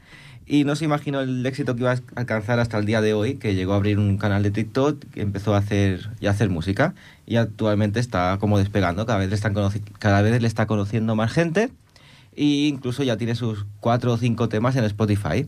y 0.53 0.65
no 0.65 0.77
se 0.77 0.85
imaginó 0.85 1.21
el 1.23 1.47
éxito 1.47 1.75
que 1.75 1.81
iba 1.81 1.93
a 1.93 1.99
alcanzar 2.15 2.61
hasta 2.61 2.77
el 2.77 2.85
día 2.85 3.01
de 3.01 3.15
hoy, 3.15 3.37
que 3.37 3.55
llegó 3.55 3.73
a 3.73 3.77
abrir 3.77 3.99
un 3.99 4.19
canal 4.19 4.43
de 4.43 4.51
TikTok 4.51 5.03
que 5.11 5.23
empezó 5.23 5.55
a 5.55 5.59
hacer 5.59 6.11
y 6.21 6.27
a 6.27 6.31
hacer 6.31 6.51
música 6.51 6.95
y 7.27 7.37
actualmente 7.37 8.01
está 8.01 8.37
como 8.39 8.59
despegando, 8.59 9.07
cada 9.07 9.19
vez 9.19 9.31
le 9.31 9.35
están 9.35 9.55
cada 9.99 10.21
vez 10.21 10.43
le 10.43 10.47
está 10.47 10.67
conociendo 10.67 11.17
más 11.17 11.33
gente 11.33 11.71
e 12.37 12.45
incluso 12.69 13.03
ya 13.03 13.17
tiene 13.17 13.35
sus 13.35 13.65
cuatro 13.81 14.13
o 14.13 14.19
cinco 14.19 14.51
temas 14.51 14.77
en 14.77 14.85
Spotify. 14.85 15.47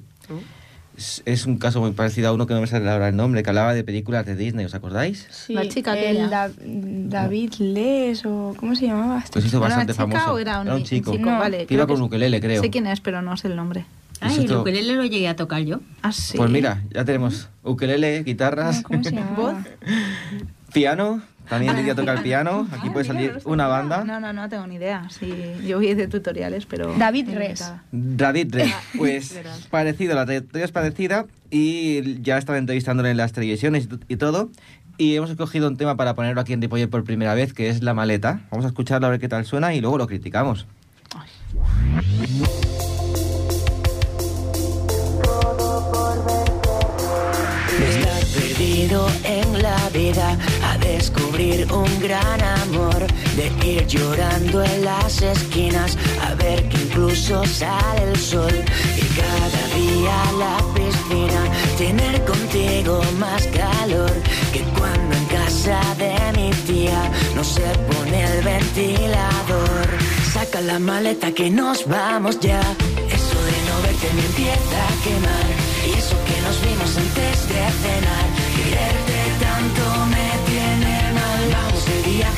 Es, 0.97 1.23
es 1.27 1.45
un 1.45 1.59
caso 1.59 1.81
muy 1.83 1.91
parecido 1.91 2.29
a 2.29 2.33
uno 2.33 2.47
que 2.47 2.55
no 2.55 2.63
me 2.63 2.67
sale 2.67 2.89
ahora 2.89 3.09
el 3.09 3.17
nombre, 3.17 3.43
que 3.43 3.51
hablaba 3.51 3.75
de 3.75 3.85
películas 3.85 4.25
de 4.25 4.37
Disney, 4.37 4.65
¿os 4.65 4.75
acordáis? 4.75 5.27
Sí, 5.31 5.53
La 5.53 5.69
chica 5.69 5.93
el 5.99 5.99
aquella. 6.25 6.29
Da- 6.29 6.51
David 6.65 7.53
Les 7.59 8.25
o 8.25 8.55
¿cómo 8.57 8.75
se 8.75 8.87
llamaba? 8.87 9.23
Pues 9.31 9.45
hizo 9.45 9.59
¿Era 9.59 9.67
una 9.67 9.77
bastante 9.77 9.93
chica 9.93 10.03
famoso. 10.21 10.33
o 10.33 10.39
era 10.39 10.61
un, 10.61 10.71
un 10.71 10.83
chico. 10.83 11.13
chico? 11.13 11.29
No. 11.31 11.39
Vale. 11.41 11.67
Que 11.67 11.75
iba 11.75 11.87
con 11.87 11.97
que 11.97 12.01
un 12.01 12.07
ukelele, 12.07 12.41
creo. 12.41 12.63
Sé 12.63 12.71
quién 12.71 12.87
es, 12.87 13.01
pero 13.01 13.21
no 13.21 13.37
sé 13.37 13.49
el 13.49 13.57
nombre. 13.57 13.85
Ay, 14.25 14.37
Pues 14.37 14.51
el 14.51 14.57
ukelele 14.57 14.95
lo 14.95 15.05
llegué 15.05 15.29
a 15.29 15.37
tocar 15.37 15.63
yo. 15.63 15.81
Ah, 16.03 16.13
sí. 16.13 16.37
Pues 16.37 16.51
mira, 16.51 16.83
ya 16.91 17.05
tenemos 17.05 17.49
ukelele, 17.63 18.23
guitarras, 18.23 18.83
¿Cómo 18.83 19.03
se 19.05 19.13
llamaba? 19.13 19.37
¿Voz? 19.37 19.55
piano. 20.73 21.23
También 21.49 21.77
le 21.77 21.91
a 21.91 21.95
tocar 21.95 22.23
piano. 22.23 22.67
Aquí 22.73 22.89
puede 22.89 23.05
salir 23.05 23.39
una 23.45 23.67
banda. 23.67 24.03
No, 24.03 24.19
no, 24.19 24.33
no 24.33 24.49
tengo 24.49 24.67
ni 24.67 24.77
idea. 24.77 25.07
Sí, 25.11 25.31
yo 25.67 25.77
voy 25.77 25.93
de 25.95 26.09
tutoriales, 26.09 26.65
pero. 26.65 26.95
David 26.97 27.29
Res. 27.35 27.71
David 27.93 28.55
pues 28.97 29.35
verdad. 29.35 29.55
parecido, 29.71 30.15
la 30.15 30.25
trayectoria 30.25 30.65
es 30.65 30.73
parecida 30.73 31.27
y 31.51 32.23
ya 32.23 32.39
están 32.39 32.57
entrevistándole 32.57 33.11
en 33.11 33.19
las 33.19 33.33
televisiones 33.33 33.89
y 34.09 34.15
y 34.15 34.17
todo. 34.17 34.51
Y 34.97 35.17
hemos 35.17 35.29
escogido 35.29 35.69
un 35.69 35.77
tema 35.77 35.97
para 35.97 36.15
ponerlo 36.15 36.41
aquí 36.41 36.53
en 36.53 36.63
Ripollet 36.63 36.89
por 36.89 37.05
primera 37.05 37.35
vez, 37.35 37.53
que 37.53 37.69
es 37.69 37.83
La 37.83 37.95
Maleta. 37.95 38.41
Vamos 38.51 38.65
a 38.65 38.69
escucharlo 38.69 39.07
a 39.07 39.11
ver 39.11 39.21
qué 39.21 39.29
tal 39.29 39.45
suena 39.45 39.75
y 39.75 39.81
luego 39.81 39.99
lo 39.99 40.07
criticamos. 40.07 40.67
De 41.93 42.74
en 48.87 49.63
la 49.63 49.89
vida 49.95 50.37
a 50.63 50.77
descubrir 50.77 51.67
un 51.73 52.01
gran 52.01 52.39
amor, 52.43 53.07
de 53.35 53.67
ir 53.67 53.87
llorando 53.87 54.63
en 54.63 54.85
las 54.85 55.23
esquinas 55.23 55.97
a 56.21 56.35
ver 56.35 56.69
que 56.69 56.83
incluso 56.83 57.43
sale 57.47 58.03
el 58.11 58.17
sol 58.19 58.53
y 58.53 59.05
cada 59.21 59.63
día 59.75 60.17
la 60.39 60.59
piscina, 60.75 61.41
tener 61.79 62.25
contigo 62.27 63.01
más 63.19 63.47
calor 63.47 64.13
que 64.53 64.61
cuando 64.79 65.17
en 65.17 65.25
casa 65.27 65.81
de 65.97 66.15
mi 66.39 66.51
tía 66.67 67.11
no 67.35 67.43
se 67.43 67.63
pone 67.63 68.23
el 68.23 68.45
ventilador. 68.45 69.89
Saca 70.35 70.61
la 70.61 70.79
maleta 70.79 71.33
que 71.33 71.49
nos 71.49 71.89
vamos 71.89 72.39
ya, 72.41 72.61
eso 72.61 73.39
de 73.49 73.59
no 73.67 73.83
verte 73.83 74.09
me 74.15 74.25
empieza 74.27 74.77
a 74.89 75.03
quemar 75.05 75.47
y 75.89 75.99
eso 75.99 76.17
que 76.27 76.41
nos 76.43 76.61
vimos 76.61 76.97
antes 76.99 77.49
de 77.49 77.55
cenar. 77.83 78.34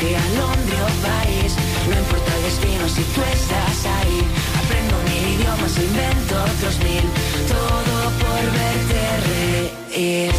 De 0.06 0.10
viaje 0.10 0.26
a 0.26 0.40
Londres 0.40 0.80
o. 1.02 1.56
No 1.88 1.98
importa 1.98 2.36
el 2.36 2.42
destino 2.42 2.88
si 2.88 3.02
tú 3.14 3.20
estás 3.22 3.78
ahí. 3.96 4.20
Aprendo 4.60 4.94
mil 5.08 5.24
idiomas, 5.34 5.78
invento 5.78 6.34
otros 6.42 6.78
mil. 6.78 7.04
Todo 7.48 7.94
por 8.20 8.42
verte 8.56 9.00
reír. 9.26 10.36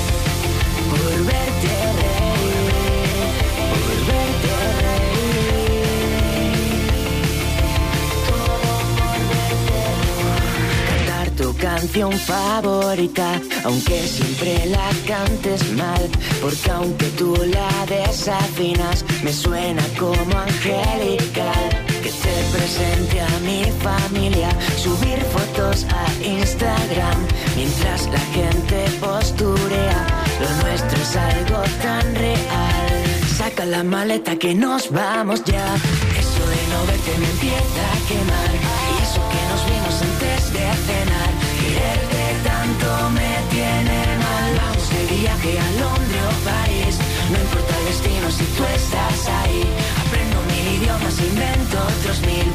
Canción 11.80 12.12
favorita, 12.12 13.40
aunque 13.64 14.08
siempre 14.08 14.66
la 14.66 14.90
cantes 15.06 15.62
mal, 15.74 16.10
porque 16.42 16.72
aunque 16.72 17.06
tú 17.20 17.36
la 17.54 17.70
desafinas, 17.86 19.06
me 19.24 19.32
suena 19.32 19.84
como 20.00 20.40
angelical. 20.40 21.70
Que 22.02 22.12
te 22.24 22.36
presente 22.56 23.22
a 23.22 23.40
mi 23.46 23.62
familia, 23.88 24.50
subir 24.76 25.20
fotos 25.36 25.86
a 26.02 26.04
Instagram, 26.26 27.20
mientras 27.56 28.08
la 28.08 28.24
gente 28.38 28.78
posturea, 29.00 30.00
lo 30.42 30.50
nuestro 30.64 31.00
es 31.00 31.16
algo 31.16 31.62
tan 31.84 32.16
real. 32.16 32.94
Saca 33.38 33.66
la 33.66 33.84
maleta 33.84 34.36
que 34.36 34.56
nos 34.56 34.90
vamos 34.90 35.44
ya, 35.44 35.76
eso 36.22 36.44
de 36.54 36.62
no 36.72 36.80
verte 36.88 37.14
me 37.20 37.30
empieza 37.36 37.82
a 37.94 38.00
quemar, 38.08 38.52
y 38.56 39.04
eso 39.06 39.22
que 39.32 39.42
nos 39.50 39.62
vimos 39.70 39.96
antes 40.08 40.54
de 40.54 40.66
cenar, 40.88 41.47
quererte 41.78 42.24
tanto 42.44 42.88
me 43.12 43.32
tiene 43.52 44.00
mal. 44.26 44.50
Vamos 44.62 44.90
de 44.90 45.02
viaje 45.16 45.52
a 45.60 45.70
Londres 45.82 46.24
o 46.32 46.36
París, 46.50 46.96
no 47.32 47.38
importa 47.46 47.74
el 47.80 47.86
destino 47.86 48.28
si 48.32 48.46
tú 48.56 48.64
estás 48.80 49.20
ahí. 49.40 49.64
Aprendo 50.04 50.38
mil 50.52 50.68
idiomas, 50.78 51.16
invento 51.20 51.78
otros 51.94 52.20
mil, 52.22 52.48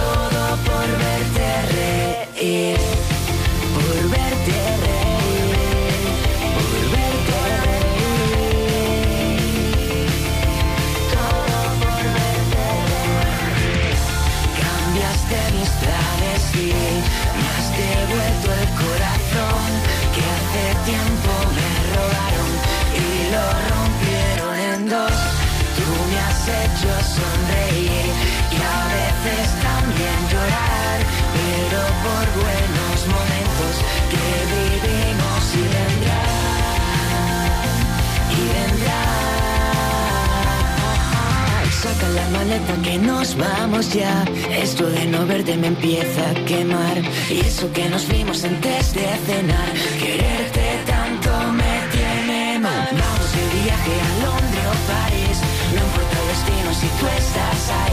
todo 0.00 0.40
por 0.68 0.86
verte 1.04 1.48
reír, 1.76 2.78
por 3.74 3.96
verte 4.14 4.56
reír, 4.84 5.19
maleta 42.50 42.82
que 42.82 42.98
nos 42.98 43.36
vamos 43.36 43.94
ya. 43.94 44.24
Esto 44.50 44.84
de 44.90 45.06
no 45.06 45.24
verte 45.26 45.56
me 45.56 45.68
empieza 45.68 46.30
a 46.30 46.34
quemar. 46.46 46.98
Y 47.30 47.40
eso 47.40 47.72
que 47.72 47.88
nos 47.88 48.08
vimos 48.08 48.44
antes 48.44 48.94
de 48.94 49.06
cenar. 49.26 49.72
Quererte 50.00 50.66
tanto 50.86 51.30
me 51.52 51.74
tiene 51.92 52.58
mal. 52.58 52.88
Vamos 52.90 53.28
de 53.36 53.44
viaje 53.62 53.94
a 54.06 54.10
Londres 54.24 54.66
o 54.72 54.76
París. 54.92 55.38
No 55.74 55.80
importa 55.88 56.16
el 56.22 56.26
destino 56.32 56.70
si 56.80 56.88
tú 56.98 57.06
estás 57.18 57.70
ahí. 57.84 57.89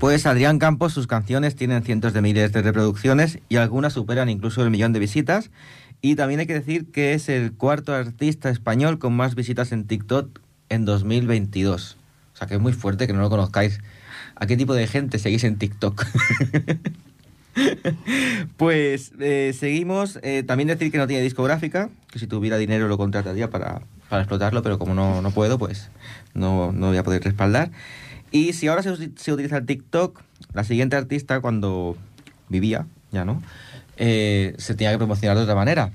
Pues 0.00 0.26
Adrián 0.26 0.60
Campos, 0.60 0.92
sus 0.92 1.08
canciones 1.08 1.56
tienen 1.56 1.82
cientos 1.82 2.12
de 2.12 2.22
miles 2.22 2.52
de 2.52 2.62
reproducciones 2.62 3.40
y 3.48 3.56
algunas 3.56 3.94
superan 3.94 4.28
incluso 4.28 4.62
el 4.62 4.70
millón 4.70 4.92
de 4.92 5.00
visitas. 5.00 5.50
Y 6.00 6.14
también 6.14 6.38
hay 6.38 6.46
que 6.46 6.54
decir 6.54 6.92
que 6.92 7.14
es 7.14 7.28
el 7.28 7.52
cuarto 7.52 7.92
artista 7.92 8.48
español 8.48 9.00
con 9.00 9.16
más 9.16 9.34
visitas 9.34 9.72
en 9.72 9.88
TikTok 9.88 10.38
en 10.68 10.84
2022. 10.84 11.96
O 12.32 12.36
sea, 12.36 12.46
que 12.46 12.54
es 12.54 12.60
muy 12.60 12.72
fuerte 12.72 13.08
que 13.08 13.12
no 13.12 13.20
lo 13.20 13.28
conozcáis. 13.28 13.80
¿A 14.36 14.46
qué 14.46 14.56
tipo 14.56 14.72
de 14.72 14.86
gente 14.86 15.18
seguís 15.18 15.42
en 15.42 15.58
TikTok? 15.58 16.06
pues 18.56 19.10
eh, 19.18 19.52
seguimos. 19.58 20.20
Eh, 20.22 20.44
también 20.44 20.68
decir 20.68 20.92
que 20.92 20.98
no 20.98 21.08
tiene 21.08 21.24
discográfica, 21.24 21.90
que 22.12 22.20
si 22.20 22.28
tuviera 22.28 22.56
dinero 22.56 22.86
lo 22.86 22.98
contrataría 22.98 23.50
para, 23.50 23.82
para 24.08 24.22
explotarlo, 24.22 24.62
pero 24.62 24.78
como 24.78 24.94
no, 24.94 25.22
no 25.22 25.32
puedo, 25.32 25.58
pues 25.58 25.90
no, 26.34 26.70
no 26.70 26.86
voy 26.86 26.98
a 26.98 27.02
poder 27.02 27.24
respaldar. 27.24 27.72
Y 28.30 28.52
si 28.52 28.68
ahora 28.68 28.82
se, 28.82 28.90
usi- 28.92 29.16
se 29.16 29.32
utiliza 29.32 29.56
el 29.58 29.66
TikTok, 29.66 30.20
la 30.52 30.64
siguiente 30.64 30.96
artista 30.96 31.40
cuando 31.40 31.96
vivía, 32.48 32.86
ya 33.12 33.24
no, 33.24 33.42
eh, 33.96 34.54
se 34.58 34.74
tenía 34.74 34.92
que 34.92 34.98
promocionar 34.98 35.36
de 35.36 35.42
otra 35.44 35.54
manera. 35.54 35.90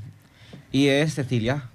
Y 0.71 0.87
es 0.87 1.13
Cecilia. 1.15 1.69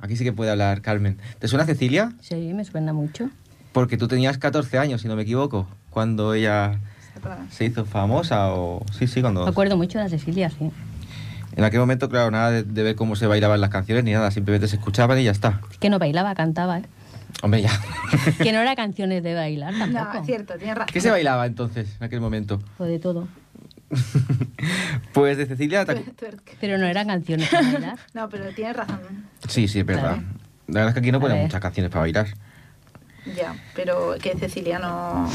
Aquí 0.00 0.16
sí 0.16 0.24
que 0.24 0.32
puede 0.32 0.50
hablar 0.50 0.80
Carmen. 0.82 1.18
¿Te 1.38 1.46
suena 1.48 1.64
Cecilia? 1.66 2.12
Sí, 2.20 2.34
me 2.54 2.64
suena 2.64 2.92
mucho. 2.92 3.30
Porque 3.72 3.96
tú 3.96 4.08
tenías 4.08 4.38
14 4.38 4.78
años, 4.78 5.02
si 5.02 5.08
no 5.08 5.14
me 5.14 5.22
equivoco, 5.22 5.68
cuando 5.90 6.34
ella 6.34 6.80
se 7.50 7.66
hizo 7.66 7.84
famosa 7.84 8.52
o... 8.52 8.84
Sí, 8.98 9.06
sí, 9.06 9.20
cuando... 9.20 9.44
Me 9.44 9.50
acuerdo 9.50 9.76
mucho 9.76 9.98
de 9.98 10.08
Cecilia, 10.08 10.50
sí. 10.50 10.70
En 11.54 11.64
aquel 11.64 11.80
momento, 11.80 12.08
claro, 12.08 12.30
nada 12.30 12.50
de, 12.50 12.62
de 12.62 12.82
ver 12.82 12.96
cómo 12.96 13.14
se 13.16 13.26
bailaban 13.26 13.60
las 13.60 13.70
canciones 13.70 14.02
ni 14.04 14.12
nada, 14.12 14.30
simplemente 14.30 14.66
se 14.68 14.76
escuchaban 14.76 15.18
y 15.18 15.24
ya 15.24 15.30
está. 15.32 15.60
Es 15.70 15.78
que 15.78 15.90
no 15.90 15.98
bailaba, 15.98 16.34
cantaba, 16.34 16.78
¿eh? 16.78 16.82
Hombre, 17.42 17.62
ya. 17.62 17.70
Que 18.42 18.52
no 18.52 18.60
era 18.60 18.76
canciones 18.76 19.22
de 19.22 19.34
bailar 19.34 19.74
tampoco. 19.78 20.04
No, 20.14 20.20
es 20.20 20.26
cierto, 20.26 20.54
tienes 20.56 20.74
razón. 20.74 20.92
¿Qué 20.92 21.00
se 21.00 21.10
bailaba 21.10 21.46
entonces, 21.46 21.96
en 21.98 22.04
aquel 22.04 22.20
momento? 22.20 22.60
Fue 22.76 22.88
de 22.88 22.98
todo. 22.98 23.28
Pues 25.12 25.36
de 25.36 25.46
Cecilia... 25.46 25.84
Pero 26.60 26.78
no 26.78 26.86
eran 26.86 27.08
canciones 27.08 27.50
de 27.50 27.56
bailar. 27.56 27.98
No, 28.14 28.28
pero 28.28 28.52
tienes 28.54 28.76
razón. 28.76 29.00
Sí, 29.48 29.66
sí, 29.68 29.80
es 29.80 29.86
verdad. 29.86 30.16
Vale. 30.16 30.22
La 30.68 30.74
verdad 30.80 30.88
es 30.88 30.94
que 30.94 31.00
aquí 31.00 31.12
no 31.12 31.18
A 31.18 31.20
ponen 31.20 31.42
muchas 31.42 31.60
canciones 31.60 31.90
para 31.90 32.02
bailar. 32.02 32.26
Ya, 33.36 33.54
pero 33.74 34.14
que 34.22 34.36
Cecilia 34.38 34.78
no, 34.78 35.28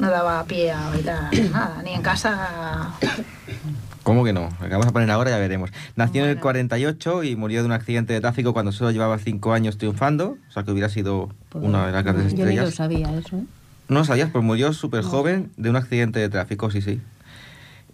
no 0.00 0.10
daba 0.10 0.44
pie 0.44 0.72
a 0.72 0.88
bailar 0.88 1.34
nada, 1.50 1.82
ni 1.82 1.92
en 1.92 2.02
casa. 2.02 2.94
¿Cómo 4.02 4.24
que 4.24 4.32
no? 4.32 4.48
Lo 4.60 4.66
que 4.66 4.68
vamos 4.72 4.86
a 4.86 4.92
poner 4.92 5.10
ahora 5.10 5.30
ya 5.30 5.38
veremos. 5.38 5.70
Nació 5.96 6.22
en 6.24 6.30
el 6.30 6.34
Bueno. 6.36 6.42
48 6.42 7.22
y 7.24 7.36
murió 7.36 7.60
de 7.60 7.66
un 7.66 7.72
accidente 7.72 8.12
de 8.12 8.20
tráfico 8.20 8.52
cuando 8.52 8.72
solo 8.72 8.90
llevaba 8.90 9.18
5 9.18 9.52
años 9.52 9.78
triunfando. 9.78 10.36
O 10.48 10.52
sea 10.52 10.64
que 10.64 10.72
hubiera 10.72 10.88
sido 10.88 11.30
Pues, 11.50 11.64
una 11.64 11.86
de 11.86 11.92
las 11.92 12.02
grandes 12.02 12.32
Yo 12.32 12.44
ni 12.46 12.56
lo 12.56 12.64
estrellas. 12.66 12.74
sabía 12.74 13.14
eso. 13.16 13.36
¿eh? 13.36 13.44
No 13.88 13.98
lo 14.00 14.04
sabías, 14.04 14.30
pues 14.30 14.44
murió 14.44 14.72
súper 14.72 15.02
joven 15.02 15.50
de 15.56 15.70
un 15.70 15.76
accidente 15.76 16.18
de 16.18 16.28
tráfico, 16.28 16.70
sí, 16.70 16.80
sí. 16.82 17.00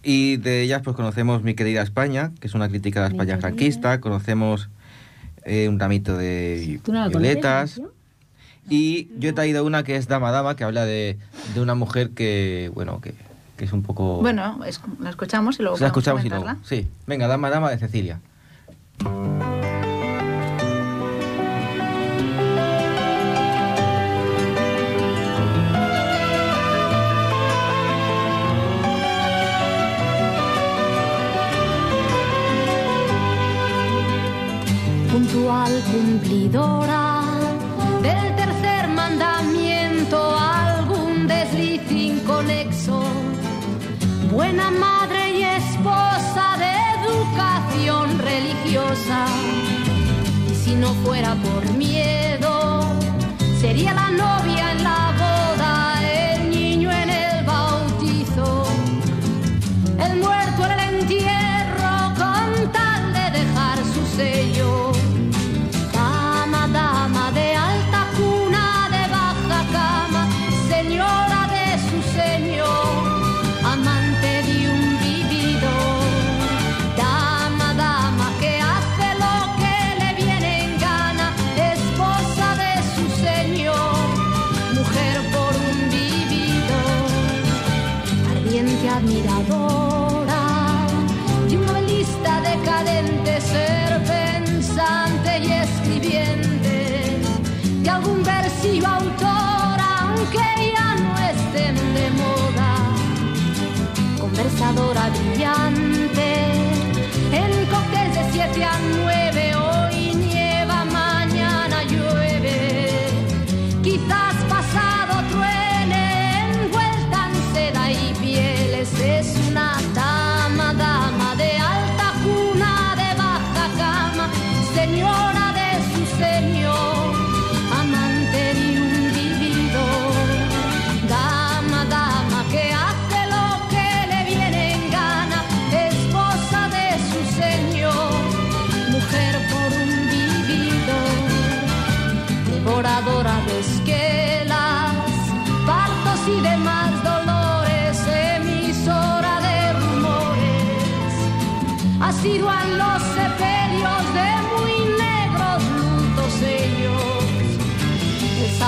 Y 0.02 0.36
de 0.36 0.62
ellas 0.62 0.80
pues 0.82 0.94
conocemos 0.96 1.42
Mi 1.42 1.54
querida 1.54 1.82
España, 1.82 2.30
que 2.40 2.46
es 2.46 2.54
una 2.54 2.68
crítica 2.68 3.00
de 3.02 3.08
la 3.08 3.12
España 3.14 3.38
franquista. 3.38 4.00
Conocemos 4.00 4.70
eh, 5.44 5.68
Un 5.68 5.78
ramito 5.80 6.16
de 6.16 6.80
¿Tú 6.84 6.92
no 6.92 7.08
violetas. 7.08 7.74
conoces, 7.74 7.94
Y 8.70 9.08
yo 9.18 9.30
he 9.30 9.32
traído 9.32 9.64
una 9.64 9.82
que 9.82 9.96
es 9.96 10.08
Dama 10.08 10.30
Dama, 10.30 10.56
que 10.56 10.64
habla 10.64 10.84
de, 10.86 11.18
de 11.54 11.60
una 11.60 11.74
mujer 11.74 12.10
que, 12.10 12.70
bueno, 12.74 13.00
que, 13.00 13.14
que 13.58 13.66
es 13.66 13.72
un 13.74 13.82
poco... 13.82 14.20
Bueno, 14.22 14.60
es- 14.64 14.80
la 15.00 15.10
escuchamos 15.10 15.58
y 15.58 15.62
luego 15.62 15.76
la 15.78 15.88
escuchamos 15.88 16.24
y 16.24 16.28
luego. 16.30 16.44
comentarla. 16.44 16.66
Sí. 16.66 16.88
Venga, 17.06 17.26
Dama 17.26 17.50
Dama 17.50 17.70
de 17.70 17.76
Cecilia. 17.78 18.20
puntual 35.10 35.72
cumplidora 35.90 37.22
del 38.02 38.37
buena 44.38 44.70
madre 44.70 45.32
y 45.32 45.42
esposa 45.42 46.44
de 46.62 46.72
educación 46.98 48.06
religiosa. 48.20 49.26
Y 50.48 50.54
si 50.54 50.76
no 50.76 50.94
fuera 51.04 51.34
por 51.46 51.62
miedo, 51.72 52.82
sería 53.60 53.92
la 53.94 54.10
novia 54.10 54.64
en 54.74 54.84
la 54.84 55.00
boda, 55.22 55.37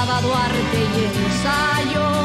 sábado 0.00 0.34
arte 0.34 0.78
y 0.96 1.24
ensayo, 1.26 2.19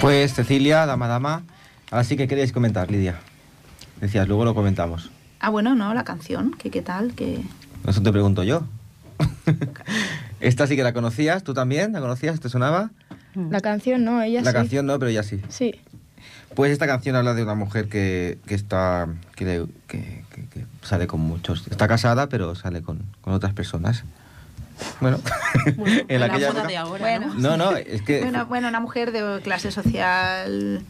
Pues 0.00 0.34
Cecilia, 0.34 0.86
Dama 0.86 1.08
Dama. 1.08 1.42
Ahora 1.90 2.04
sí 2.04 2.16
que 2.16 2.28
queréis 2.28 2.52
comentar, 2.52 2.90
Lidia. 2.90 3.18
Decías, 4.00 4.26
luego 4.28 4.44
lo 4.44 4.54
comentamos. 4.54 5.10
Ah, 5.40 5.50
bueno, 5.50 5.74
no, 5.74 5.92
la 5.94 6.04
canción, 6.04 6.52
que 6.52 6.70
qué 6.70 6.82
tal, 6.82 7.14
que... 7.14 7.40
Eso 7.86 8.02
te 8.02 8.12
pregunto 8.12 8.42
yo. 8.42 8.64
Esta 10.40 10.66
sí 10.66 10.76
que 10.76 10.82
la 10.82 10.92
conocías, 10.92 11.42
¿tú 11.44 11.52
también? 11.54 11.92
¿La 11.92 12.00
conocías? 12.00 12.40
¿Te 12.40 12.48
sonaba? 12.48 12.90
La 13.34 13.60
canción 13.60 14.04
no, 14.04 14.22
ella 14.22 14.40
La 14.42 14.50
sí. 14.50 14.56
canción 14.56 14.86
no, 14.86 14.98
pero 14.98 15.10
ya 15.10 15.22
sí. 15.22 15.40
Sí. 15.48 15.74
Pues 16.54 16.72
esta 16.72 16.86
canción 16.86 17.16
habla 17.16 17.34
de 17.34 17.42
una 17.42 17.54
mujer 17.54 17.88
que, 17.88 18.38
que 18.46 18.54
está 18.54 19.06
que- 19.36 19.66
que- 19.86 20.24
que 20.50 20.64
sale 20.82 21.06
con 21.06 21.20
muchos. 21.20 21.66
Está 21.68 21.86
casada, 21.88 22.28
pero 22.28 22.54
sale 22.54 22.82
con, 22.82 23.02
con 23.20 23.34
otras 23.34 23.52
personas. 23.52 24.04
Bueno, 25.00 25.18
en 26.08 26.20
la 26.20 26.26
aquella 26.26 26.48
moda 26.48 26.60
época- 26.60 26.68
de 26.68 26.76
ahora, 26.76 27.00
Bueno. 27.04 27.34
No, 27.36 27.56
no, 27.56 27.76
es 27.76 28.02
que 28.02 28.20
Bueno, 28.22 28.46
bueno, 28.46 28.68
una 28.68 28.80
mujer 28.80 29.12
de 29.12 29.40
clase 29.42 29.70
social, 29.70 30.82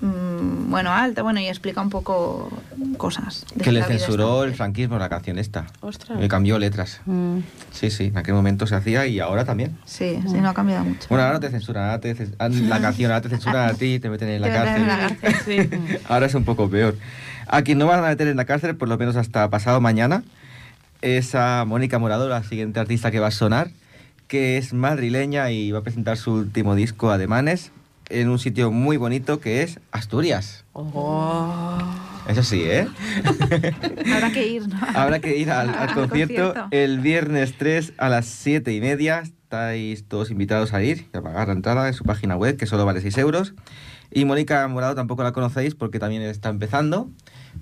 mm, 0.00 0.70
bueno, 0.70 0.92
alta, 0.92 1.22
bueno, 1.22 1.40
y 1.40 1.46
explica 1.48 1.80
un 1.80 1.90
poco 1.90 2.50
cosas. 2.98 3.44
de 3.54 3.64
que 3.64 3.72
le 3.72 3.82
censuró 3.82 4.44
el 4.44 4.54
franquismo 4.54 4.98
la 4.98 5.08
canción 5.08 5.38
esta. 5.38 5.66
Ostras. 5.80 6.18
Le 6.20 6.28
cambió 6.28 6.58
letras. 6.58 7.00
Mm. 7.06 7.38
Sí, 7.72 7.90
sí, 7.90 8.04
en 8.06 8.18
aquel 8.18 8.34
momento 8.34 8.66
se 8.66 8.74
hacía 8.74 9.06
y 9.06 9.20
ahora 9.20 9.44
también. 9.44 9.76
Sí, 9.84 10.18
sí, 10.26 10.34
no 10.40 10.48
ha 10.50 10.54
cambiado 10.54 10.84
mucho. 10.84 11.06
Bueno, 11.08 11.22
ahora 11.24 11.34
no 11.34 11.40
te 11.40 11.50
censuran, 11.50 11.84
ahora 11.84 12.00
te 12.00 12.14
cen- 12.16 12.34
ah, 12.38 12.48
la 12.50 12.80
canción, 12.80 13.10
ahora 13.10 13.22
te 13.22 13.28
censuran 13.30 13.68
a 13.68 13.74
ti 13.74 13.94
y 13.94 13.98
te 14.00 14.08
meten 14.10 14.28
en 14.28 14.40
la 14.42 14.48
Te 14.48 14.58
meten 14.58 14.64
cárcel. 14.66 14.82
en 14.82 14.88
la 14.88 15.16
cárcel. 15.78 16.00
ahora 16.08 16.26
es 16.26 16.34
un 16.34 16.44
poco 16.44 16.68
peor. 16.68 16.96
A 17.48 17.62
quien 17.62 17.78
no 17.78 17.86
van 17.86 18.00
a 18.04 18.08
meter 18.08 18.26
en 18.28 18.36
la 18.36 18.44
cárcel, 18.44 18.76
por 18.76 18.88
lo 18.88 18.98
menos 18.98 19.14
hasta 19.16 19.48
pasado 19.50 19.80
mañana, 19.80 20.24
es 21.02 21.34
a 21.34 21.64
Mónica 21.66 21.98
Morado, 21.98 22.28
la 22.28 22.42
siguiente 22.42 22.80
artista 22.80 23.10
que 23.10 23.20
va 23.20 23.28
a 23.28 23.32
sonar, 23.32 23.70
que 24.28 24.58
es 24.58 24.72
madrileña 24.72 25.50
y 25.50 25.70
va 25.72 25.80
a 25.80 25.82
presentar 25.82 26.16
su 26.16 26.32
último 26.32 26.74
disco, 26.74 27.10
Ademanes, 27.10 27.70
en 28.08 28.28
un 28.28 28.38
sitio 28.38 28.70
muy 28.70 28.96
bonito 28.96 29.40
que 29.40 29.62
es 29.62 29.80
Asturias. 29.92 30.64
Oh. 30.72 31.78
Eso 32.28 32.42
sí, 32.42 32.62
¿eh? 32.64 32.88
Habrá 34.14 34.30
que 34.32 34.46
ir, 34.46 34.68
¿no? 34.68 34.76
Habrá 34.94 35.18
que 35.20 35.36
ir 35.36 35.50
al, 35.50 35.68
al 35.70 35.74
Al 35.90 35.94
concierto 35.94 36.54
concierto. 36.54 36.68
el 36.72 36.98
viernes 37.00 37.54
3 37.56 37.92
a 37.98 38.08
las 38.08 38.26
7 38.26 38.72
y 38.72 38.80
media. 38.80 39.20
Estáis 39.20 40.04
todos 40.08 40.30
invitados 40.32 40.74
a 40.74 40.82
ir 40.82 41.06
y 41.12 41.16
a 41.16 41.22
pagar 41.22 41.46
la 41.46 41.54
entrada 41.54 41.86
en 41.86 41.94
su 41.94 42.04
página 42.04 42.36
web, 42.36 42.56
que 42.56 42.66
solo 42.66 42.84
vale 42.84 43.00
6 43.00 43.16
euros. 43.18 43.54
Y 44.10 44.24
Mónica 44.24 44.66
Morado 44.66 44.94
tampoco 44.96 45.22
la 45.22 45.32
conocéis 45.32 45.74
porque 45.76 45.98
también 46.00 46.22
está 46.22 46.48
empezando, 46.48 47.08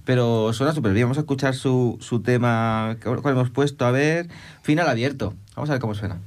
pero 0.05 0.53
suena 0.53 0.73
súper 0.73 0.93
bien. 0.93 1.07
Vamos 1.07 1.19
a 1.19 1.23
escuchar 1.23 1.55
su, 1.55 1.99
su 2.01 2.21
tema, 2.21 2.97
¿cuál 3.03 3.23
cuál 3.23 3.35
hemos 3.35 3.51
puesto? 3.51 3.87
A 3.87 3.91
ver, 3.91 4.29
final 4.63 4.89
abierto. 4.89 5.35
Vamos 5.57 5.71
a 5.71 5.75
ver 5.75 5.81
cómo 5.81 5.95
suena. 5.95 6.19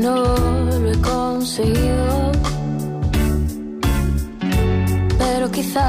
no 0.00 0.78
lo 0.80 0.90
he 0.92 1.00
conseguido, 1.00 2.32
pero 5.18 5.50
quizá 5.50 5.88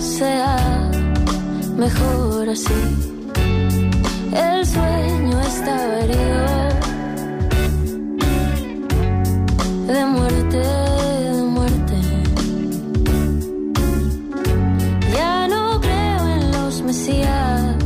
sea 0.00 0.90
mejor 1.76 2.48
así. 2.48 2.80
El 4.32 4.66
sueño 4.66 5.40
estaba 5.40 5.98
herido 6.00 6.75
de 9.96 10.04
muerte, 10.04 10.58
de 10.58 11.42
muerte. 11.56 11.98
Ya 15.16 15.48
no 15.48 15.80
creo 15.80 16.22
en 16.36 16.52
los 16.52 16.82
mesías. 16.82 17.76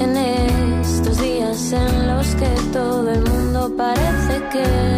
En 0.00 0.16
estos 0.16 1.18
días 1.20 1.72
en 1.72 2.08
los 2.08 2.26
que 2.40 2.50
todo 2.72 3.08
el 3.12 3.22
mundo 3.30 3.72
parece 3.76 4.34
que 4.52 4.95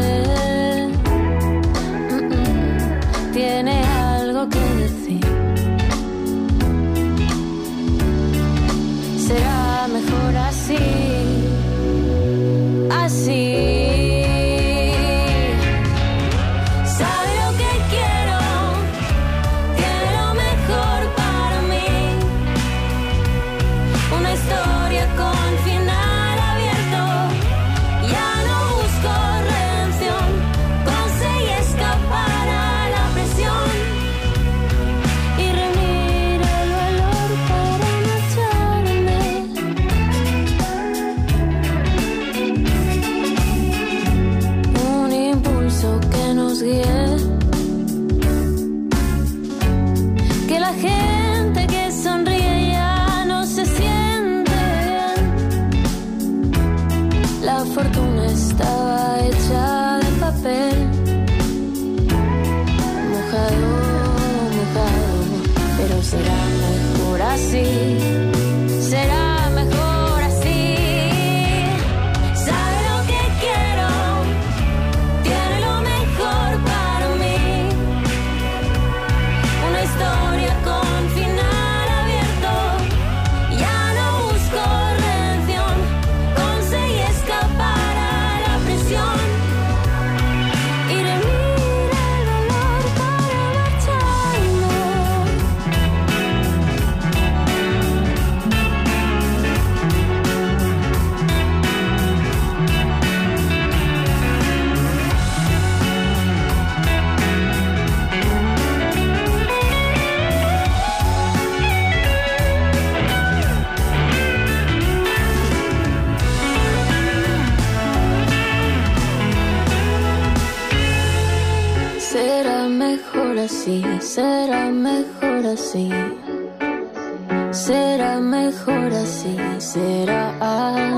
será 129.59 130.33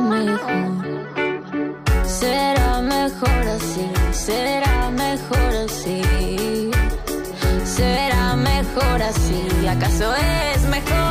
mejor. 0.03 0.85
Será 2.05 2.81
mejor 2.81 3.43
así, 3.57 3.91
será 4.13 4.91
mejor 4.91 5.53
así. 5.65 6.71
Será 7.65 8.37
mejor 8.37 9.03
así, 9.03 9.67
¿acaso 9.69 10.15
es 10.15 10.63
mejor 10.65 11.10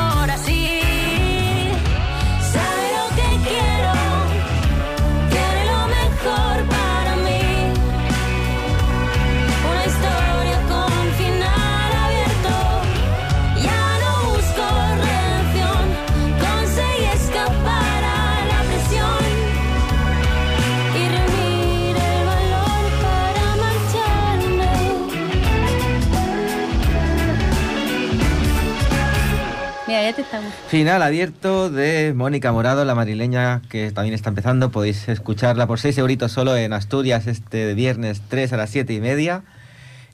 Este. 30.19 30.37
Final 30.67 31.01
abierto 31.01 31.69
de 31.69 32.13
Mónica 32.13 32.51
Morado, 32.51 32.83
la 32.83 32.93
madrileña 32.93 33.61
que 33.69 33.91
también 33.91 34.13
está 34.13 34.29
empezando. 34.29 34.69
Podéis 34.69 35.07
escucharla 35.07 35.65
por 35.65 35.79
6 35.79 35.97
euritos 35.97 36.31
solo 36.31 36.57
en 36.57 36.73
Asturias 36.73 37.25
este 37.27 37.73
viernes 37.73 38.21
3 38.27 38.53
a 38.53 38.57
las 38.57 38.69
7 38.69 38.93
y 38.93 38.99
media. 38.99 39.43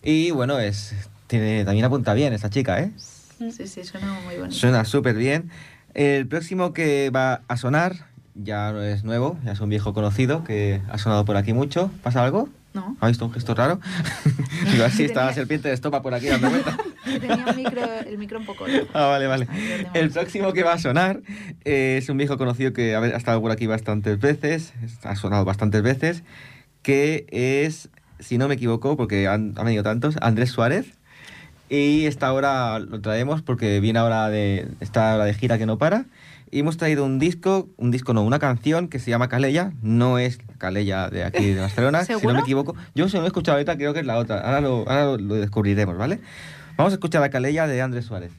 Y 0.03 0.31
bueno, 0.31 0.59
es 0.59 0.93
tiene 1.27 1.65
también 1.65 1.85
apunta 1.85 2.13
bien 2.13 2.33
esta 2.33 2.49
chica, 2.49 2.79
¿eh? 2.79 2.91
Sí, 2.97 3.67
sí, 3.67 3.83
suena 3.83 4.13
muy 4.25 4.35
bonito. 4.35 4.55
Suena 4.55 4.85
súper 4.85 5.15
bien. 5.15 5.49
El 5.95 6.27
próximo 6.27 6.71
que 6.73 7.09
va 7.09 7.41
a 7.47 7.57
sonar 7.57 8.07
ya 8.35 8.71
no 8.71 8.83
es 8.83 9.03
nuevo, 9.03 9.39
ya 9.43 9.53
es 9.53 9.59
un 9.59 9.69
viejo 9.69 9.93
conocido 9.93 10.43
que 10.43 10.81
ha 10.89 10.97
sonado 10.97 11.25
por 11.25 11.35
aquí 11.37 11.53
mucho. 11.53 11.89
¿Pasa 12.03 12.23
algo? 12.23 12.49
No. 12.75 12.97
¿Ha 12.99 13.07
visto 13.07 13.25
un 13.25 13.31
gesto 13.31 13.55
raro? 13.55 13.79
Digo, 14.71 14.83
así 14.83 15.05
está 15.05 15.25
la 15.25 15.33
serpiente 15.33 15.69
de 15.69 15.73
estopa 15.73 16.01
por 16.01 16.13
aquí 16.13 16.27
dando 16.27 16.49
vueltas. 16.49 16.75
Tenía 17.05 17.45
un 17.47 17.55
micro, 17.55 17.81
el 18.05 18.17
micro 18.17 18.37
un 18.37 18.45
poco. 18.45 18.65
Ah, 18.93 19.05
vale, 19.05 19.27
vale. 19.27 19.47
El 19.93 20.11
próximo 20.11 20.51
que 20.51 20.63
va 20.63 20.73
a 20.73 20.77
sonar 20.77 21.21
eh, 21.63 21.95
es 21.99 22.09
un 22.09 22.17
viejo 22.17 22.37
conocido 22.37 22.73
que 22.73 22.93
ha 22.93 23.05
estado 23.05 23.39
por 23.41 23.51
aquí 23.51 23.65
bastantes 23.65 24.19
veces, 24.19 24.73
ha 25.03 25.15
sonado 25.15 25.45
bastantes 25.45 25.81
veces, 25.83 26.23
que 26.81 27.25
es, 27.29 27.87
si 28.19 28.37
no 28.37 28.49
me 28.49 28.55
equivoco, 28.55 28.97
porque 28.97 29.29
han, 29.29 29.53
han 29.55 29.65
venido 29.65 29.83
tantos, 29.83 30.17
Andrés 30.21 30.49
Suárez. 30.49 30.87
Y 31.69 32.05
esta 32.05 32.31
hora 32.33 32.77
lo 32.79 32.99
traemos 32.99 33.41
porque 33.41 33.79
viene 33.79 33.99
ahora 33.99 34.27
de, 34.29 34.67
está 34.81 35.13
ahora 35.13 35.25
de 35.25 35.33
gira 35.33 35.57
que 35.57 35.65
no 35.65 35.77
para. 35.77 36.05
Y 36.55 36.59
hemos 36.59 36.77
traído 36.77 37.03
un 37.03 37.19
disco, 37.19 37.67
un 37.75 37.91
disco 37.91 38.13
no, 38.13 38.23
una 38.23 38.39
canción 38.39 38.87
que 38.87 38.97
se 38.99 39.09
llama 39.11 39.27
Calella. 39.27 39.73
No 39.81 40.19
es 40.19 40.37
Calella 40.57 41.09
de 41.09 41.25
aquí 41.25 41.51
de 41.51 41.59
Barcelona, 41.67 42.05
si 42.05 42.13
no 42.13 42.33
me 42.33 42.39
equivoco. 42.39 42.75
Yo 42.95 43.09
se 43.09 43.17
lo 43.17 43.25
he 43.25 43.27
escuchado 43.27 43.57
ahorita, 43.57 43.75
creo 43.75 43.93
que 43.93 43.99
es 43.99 44.05
la 44.05 44.17
otra. 44.17 44.39
Ahora 44.39 44.61
lo, 44.61 44.77
ahora 44.89 45.03
lo- 45.03 45.17
lo 45.17 45.35
descubriremos, 45.35 45.97
¿vale? 45.97 46.21
Vamos 46.77 46.93
a 46.93 46.95
escuchar 46.95 47.21
a 47.23 47.29
Calella 47.29 47.67
de 47.67 47.81
Andrés 47.81 48.05
Suárez. 48.05 48.31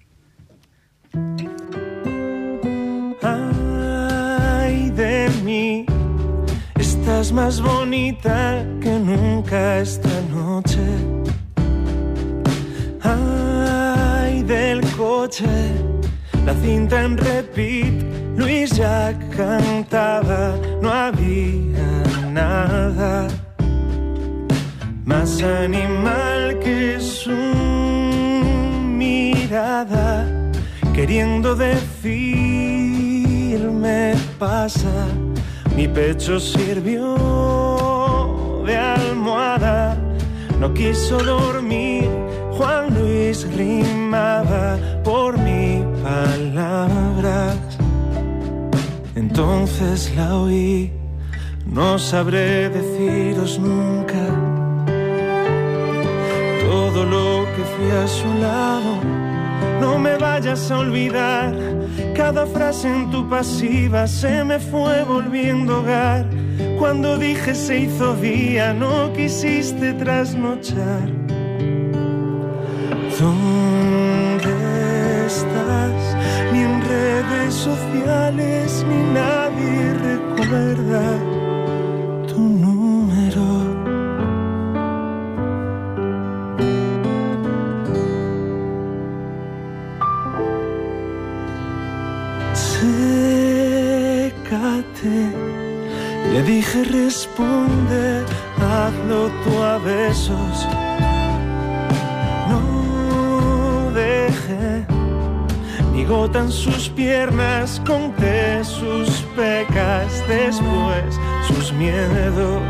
Ay 3.23 4.91
de 4.91 5.29
mí, 5.45 5.87
estás 6.79 7.33
más 7.33 7.61
bonita 7.61 8.64
que 8.81 8.99
nunca 8.99 9.79
esta 9.79 10.21
noche. 10.31 10.81
Ay 13.03 14.43
del 14.43 14.81
coche, 14.97 15.47
la 16.47 16.55
cinta 16.55 17.03
en 17.03 17.18
repeat, 17.18 17.92
Luis 18.36 18.70
ya 18.70 19.12
cantaba, 19.36 20.55
no 20.80 20.92
había 20.92 22.05
nada 22.32 23.26
más 25.05 25.42
animal 25.42 26.61
que 26.61 27.01
su 27.01 27.32
mirada, 29.03 30.24
queriendo 30.94 31.57
decirme 31.57 32.55
pasa, 34.38 35.09
mi 35.74 35.88
pecho 35.88 36.38
sirvió 36.38 37.16
de 38.64 38.76
almohada, 38.76 39.97
no 40.61 40.72
quiso 40.72 41.18
dormir, 41.18 42.09
Juan 42.53 42.94
Luis 42.94 43.44
rimaba 43.57 44.78
por 45.03 45.36
mis 45.38 45.76
palabras, 46.07 47.59
entonces 49.16 50.12
la 50.14 50.36
oí, 50.36 50.92
no 51.66 51.98
sabré 51.98 52.68
deciros 52.68 53.59
nunca 53.59 54.22
todo 56.68 57.04
lo 57.04 57.44
que 57.54 57.62
fui 57.72 57.90
a 58.04 58.07
su 58.07 58.28
lado. 58.40 58.92
No 59.80 59.98
me 59.98 60.16
vayas 60.16 60.70
a 60.70 60.78
olvidar, 60.78 61.52
cada 62.14 62.46
frase 62.46 62.86
en 62.88 63.11
tu 63.11 63.28
pasiva 63.28 64.07
se 64.07 64.44
me 64.44 64.59
fue 64.61 65.02
volviendo 65.02 65.80
hogar. 65.80 66.24
Cuando 66.78 67.18
dije 67.18 67.52
se 67.54 67.80
hizo 67.80 68.14
día, 68.14 68.72
no 68.72 69.12
quisiste 69.12 69.94
trasnochar. 69.94 71.09
¿Dónde 73.18 73.66
redes 77.47 77.55
sociales, 77.55 78.84
ni 78.88 79.03
nadie 79.14 79.94
recuerda 79.94 81.36
ni 106.07 106.12
gota 106.12 106.40
en 106.40 106.50
sus 106.50 106.88
piernas, 106.88 107.80
conté 107.86 108.64
sus 108.64 109.09
pecas, 109.36 110.24
después 110.28 111.20
sus 111.46 111.72
miedos. 111.72 112.62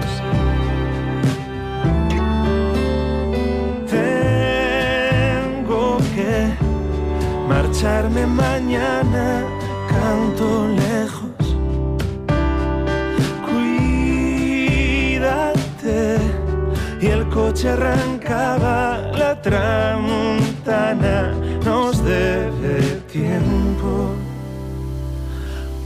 Tengo 3.91 5.97
que 6.14 6.53
marcharme 7.49 8.26
mañana, 8.26 9.43
canto 9.89 10.68
lejos. 10.68 11.57
Cuídate. 14.66 16.18
Y 17.01 17.07
el 17.07 17.28
coche 17.28 17.70
arrancaba, 17.70 18.99
la 19.16 19.41
tramontana 19.43 21.32
nos 21.64 22.03
debe 22.03 22.96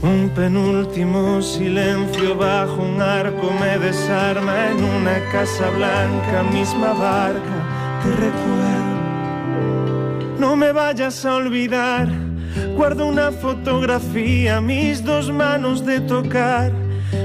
Un 0.03 0.31
penúltimo 0.35 1.41
silencio 1.41 2.35
bajo 2.35 2.81
un 2.81 2.99
arco 3.01 3.51
me 3.59 3.77
desarma 3.77 4.71
en 4.71 4.83
una 4.83 5.19
casa 5.31 5.69
blanca, 5.69 6.43
misma 6.51 6.93
barca, 6.93 8.01
te 8.01 8.09
recuerdo. 8.09 9.01
No 10.39 10.55
me 10.55 10.71
vayas 10.71 11.23
a 11.23 11.35
olvidar, 11.35 12.09
guardo 12.75 13.05
una 13.05 13.31
fotografía, 13.31 14.59
mis 14.59 15.03
dos 15.03 15.31
manos 15.31 15.85
de 15.85 16.01
tocar. 16.01 16.71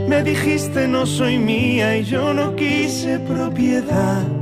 Me 0.06 0.22
dijiste 0.22 0.86
no 0.86 1.06
soy 1.06 1.38
mía 1.38 1.96
y 1.96 2.04
yo 2.04 2.34
no 2.34 2.54
quise 2.54 3.18
propiedad. 3.20 4.35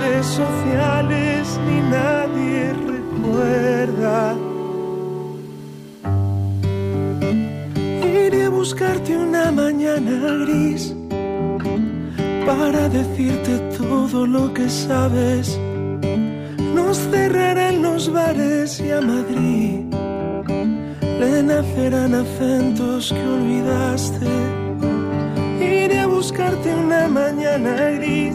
Redes 0.00 0.26
sociales 0.26 1.60
ni 1.66 1.80
nadie 1.90 2.72
recuerda. 2.92 4.34
Iré 8.04 8.44
a 8.44 8.50
buscarte 8.50 9.16
una 9.16 9.50
mañana 9.52 10.14
gris 10.44 10.94
para 12.46 12.88
decirte 12.88 13.58
todo 13.78 14.26
lo 14.26 14.52
que 14.54 14.68
sabes. 14.68 15.58
Nos 16.74 16.98
cerrarán 17.10 17.82
los 17.82 18.12
bares 18.12 18.80
y 18.80 18.90
a 18.90 19.00
Madrid 19.00 19.86
le 21.20 21.42
nacerán 21.42 22.14
acentos 22.14 23.12
que 23.12 23.26
olvidaste. 23.36 24.26
Iré 25.60 26.00
a 26.00 26.06
buscarte 26.06 26.74
una 26.74 27.08
mañana 27.08 27.90
gris, 27.96 28.34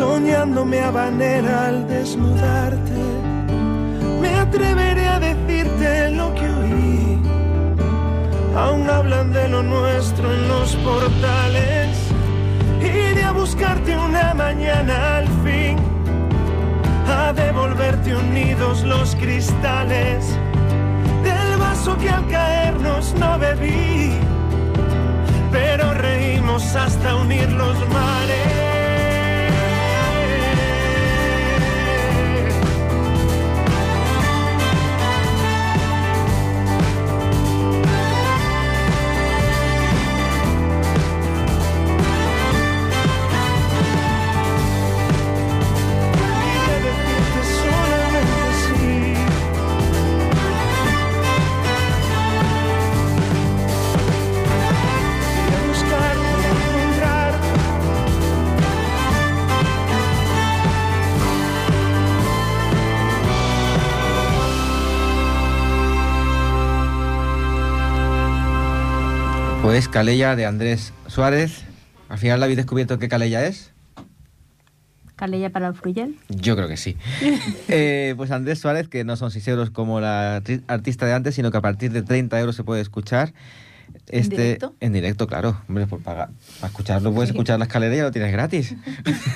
soñándome 0.00 0.80
habanera 0.80 1.66
al 1.68 1.86
desnudarte. 1.86 3.02
Me 4.22 4.30
atreveré 4.44 5.06
a 5.06 5.20
decirte 5.20 6.10
lo 6.12 6.34
que 6.34 6.46
oí. 6.60 7.18
Aún 8.56 8.88
hablan 8.88 9.30
de 9.30 9.46
lo 9.48 9.62
nuestro 9.62 10.32
en 10.32 10.48
los 10.48 10.74
portales. 10.76 11.90
Iré 12.80 13.24
a 13.24 13.32
buscarte 13.32 13.94
una 13.94 14.32
mañana 14.32 15.18
al 15.18 15.28
fin 15.44 15.76
a 17.06 17.34
devolverte 17.34 18.16
unidos 18.16 18.82
los 18.84 19.14
cristales 19.16 20.18
del 21.26 21.58
vaso 21.58 21.94
que 21.98 22.08
al 22.08 22.26
caernos 22.28 23.14
no 23.18 23.38
bebí, 23.38 24.12
pero 25.52 25.92
reímos 25.92 26.74
hasta 26.74 27.16
unir 27.16 27.50
los 27.52 27.76
mares. 27.90 28.69
Pues 69.70 69.86
Calella 69.86 70.34
de 70.34 70.46
Andrés 70.46 70.92
Suárez. 71.06 71.62
Al 72.08 72.18
final 72.18 72.40
la 72.40 72.46
habéis 72.46 72.56
descubierto 72.56 72.98
qué 72.98 73.08
Calella 73.08 73.46
es. 73.46 73.70
Calella 75.14 75.50
para 75.50 75.68
el 75.68 75.74
Fruyel. 75.74 76.16
Yo 76.28 76.56
creo 76.56 76.66
que 76.66 76.76
sí. 76.76 76.96
Eh, 77.68 78.14
pues 78.16 78.32
Andrés 78.32 78.58
Suárez, 78.58 78.88
que 78.88 79.04
no 79.04 79.14
son 79.14 79.30
6 79.30 79.46
euros 79.46 79.70
como 79.70 80.00
la 80.00 80.42
arti- 80.42 80.60
artista 80.66 81.06
de 81.06 81.12
antes, 81.12 81.36
sino 81.36 81.52
que 81.52 81.58
a 81.58 81.60
partir 81.60 81.92
de 81.92 82.02
30 82.02 82.40
euros 82.40 82.56
se 82.56 82.64
puede 82.64 82.80
escuchar. 82.82 83.32
Este, 84.08 84.34
directo? 84.34 84.74
En 84.80 84.92
directo, 84.92 85.28
claro. 85.28 85.62
Hombre, 85.68 85.86
por 85.86 86.02
pagar. 86.02 86.30
Para 86.58 86.70
escucharlo 86.72 87.14
puedes 87.14 87.30
escuchar 87.30 87.60
la 87.60 87.66
escalera 87.66 87.94
y 87.94 87.98
ya 87.98 88.02
lo 88.02 88.10
tienes 88.10 88.32
gratis. 88.32 88.74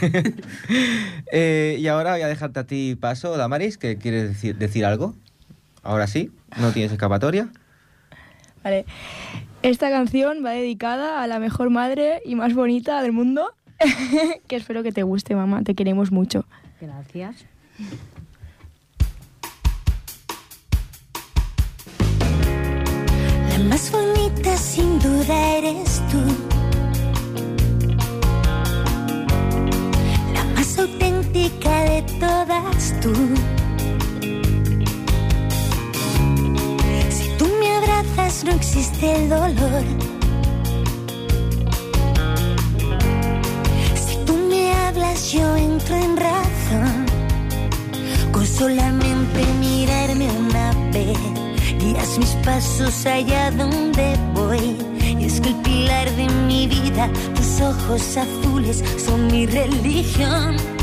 Eh, 1.31 1.77
y 1.79 1.87
ahora 1.87 2.13
voy 2.15 2.23
a 2.23 2.27
dejarte 2.27 2.59
a 2.59 2.65
ti 2.67 2.97
paso, 3.01 3.37
Damaris, 3.37 3.79
que 3.79 3.99
quieres 3.99 4.31
decir, 4.31 4.57
decir 4.59 4.85
algo. 4.85 5.15
Ahora 5.85 6.09
sí, 6.09 6.33
no 6.59 6.73
tienes 6.73 6.91
escapatoria. 6.91 7.51
Vale. 8.65 8.85
Esta 9.65 9.89
canción 9.89 10.45
va 10.45 10.51
dedicada 10.51 11.23
a 11.23 11.27
la 11.27 11.39
mejor 11.39 11.71
madre 11.71 12.21
y 12.27 12.35
más 12.35 12.53
bonita 12.53 13.01
del 13.01 13.13
mundo. 13.13 13.55
que 14.47 14.57
espero 14.57 14.83
que 14.83 14.93
te 14.93 15.03
guste, 15.03 15.35
mamá. 15.35 15.63
Te 15.63 15.75
queremos 15.75 16.13
mucho. 16.13 16.45
Gracias. 16.83 17.47
La 23.49 23.59
más 23.71 23.91
bonita 23.91 24.55
sin 24.59 24.99
duda 24.99 25.57
eres 25.57 26.03
tú. 26.11 26.21
La 30.35 30.45
más 30.55 30.79
auténtica 30.79 31.85
de 31.85 32.03
todas 32.21 33.01
tú. 33.01 33.15
No 38.17 38.51
existe 38.53 39.17
el 39.17 39.29
dolor. 39.29 39.85
Si 43.95 44.17
tú 44.27 44.35
me 44.49 44.73
hablas 44.73 45.33
yo 45.33 45.57
entro 45.57 45.97
en 45.97 46.17
razón. 46.17 47.07
Con 48.33 48.47
solamente 48.47 49.45
mirarme 49.61 50.29
una 50.31 50.73
vez, 50.93 51.19
guías 51.79 52.19
mis 52.19 52.35
pasos 52.45 53.07
allá 53.07 53.51
donde 53.51 54.17
voy. 54.35 54.77
Es 55.21 55.41
que 55.41 55.49
el 55.51 55.57
pilar 55.57 56.11
de 56.17 56.29
mi 56.47 56.67
vida, 56.67 57.09
tus 57.35 57.61
ojos 57.61 58.17
azules 58.17 58.83
son 59.05 59.27
mi 59.29 59.47
religión. 59.47 60.74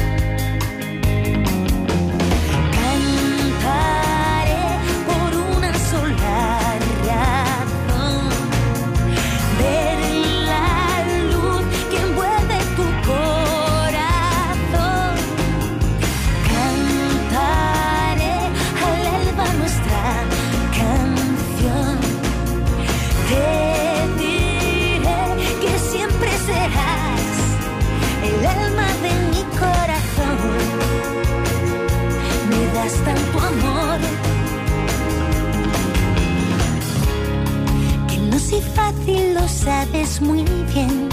Sabes 39.63 40.21
muy 40.21 40.43
bien. 40.73 41.09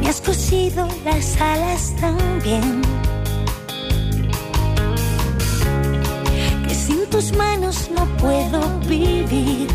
me 0.00 0.08
has 0.08 0.20
cosido 0.20 0.88
las 1.04 1.40
alas 1.40 1.94
también. 2.00 2.80
Que 6.66 6.74
sin 6.74 7.00
tus 7.10 7.32
manos 7.36 7.90
no 7.94 8.04
puedo 8.16 8.60
vivir. 8.88 9.68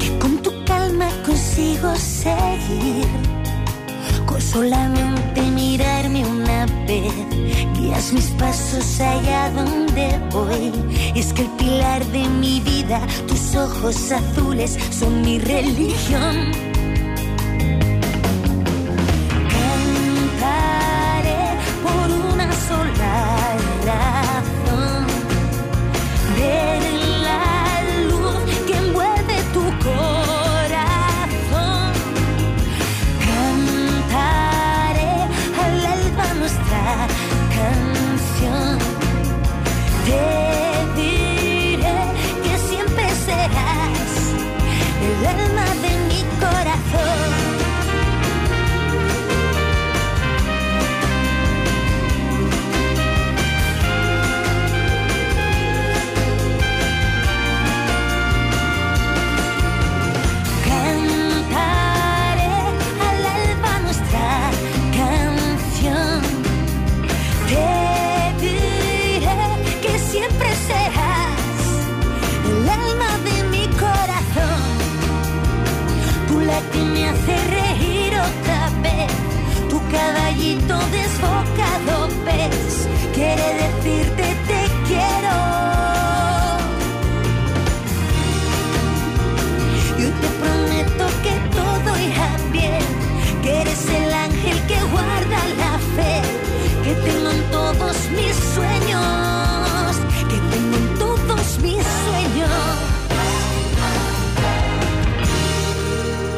Que 0.00 0.18
con 0.18 0.38
tu 0.38 0.50
calma 0.64 1.08
consigo 1.26 1.94
seguir. 1.96 3.06
Con 4.24 4.40
solamente 4.40 5.42
mirarme 5.42 6.24
una 6.24 6.55
guías 7.96 8.12
mis 8.12 8.30
pasos 8.32 9.00
allá 9.00 9.50
donde 9.50 10.18
voy. 10.30 10.72
Es 11.14 11.32
que 11.32 11.42
el 11.42 11.50
pilar 11.56 12.04
de 12.06 12.28
mi 12.28 12.60
vida, 12.60 13.00
tus 13.26 13.54
ojos 13.54 14.12
azules, 14.12 14.78
son 14.90 15.22
mi 15.22 15.38
religión. 15.38 16.75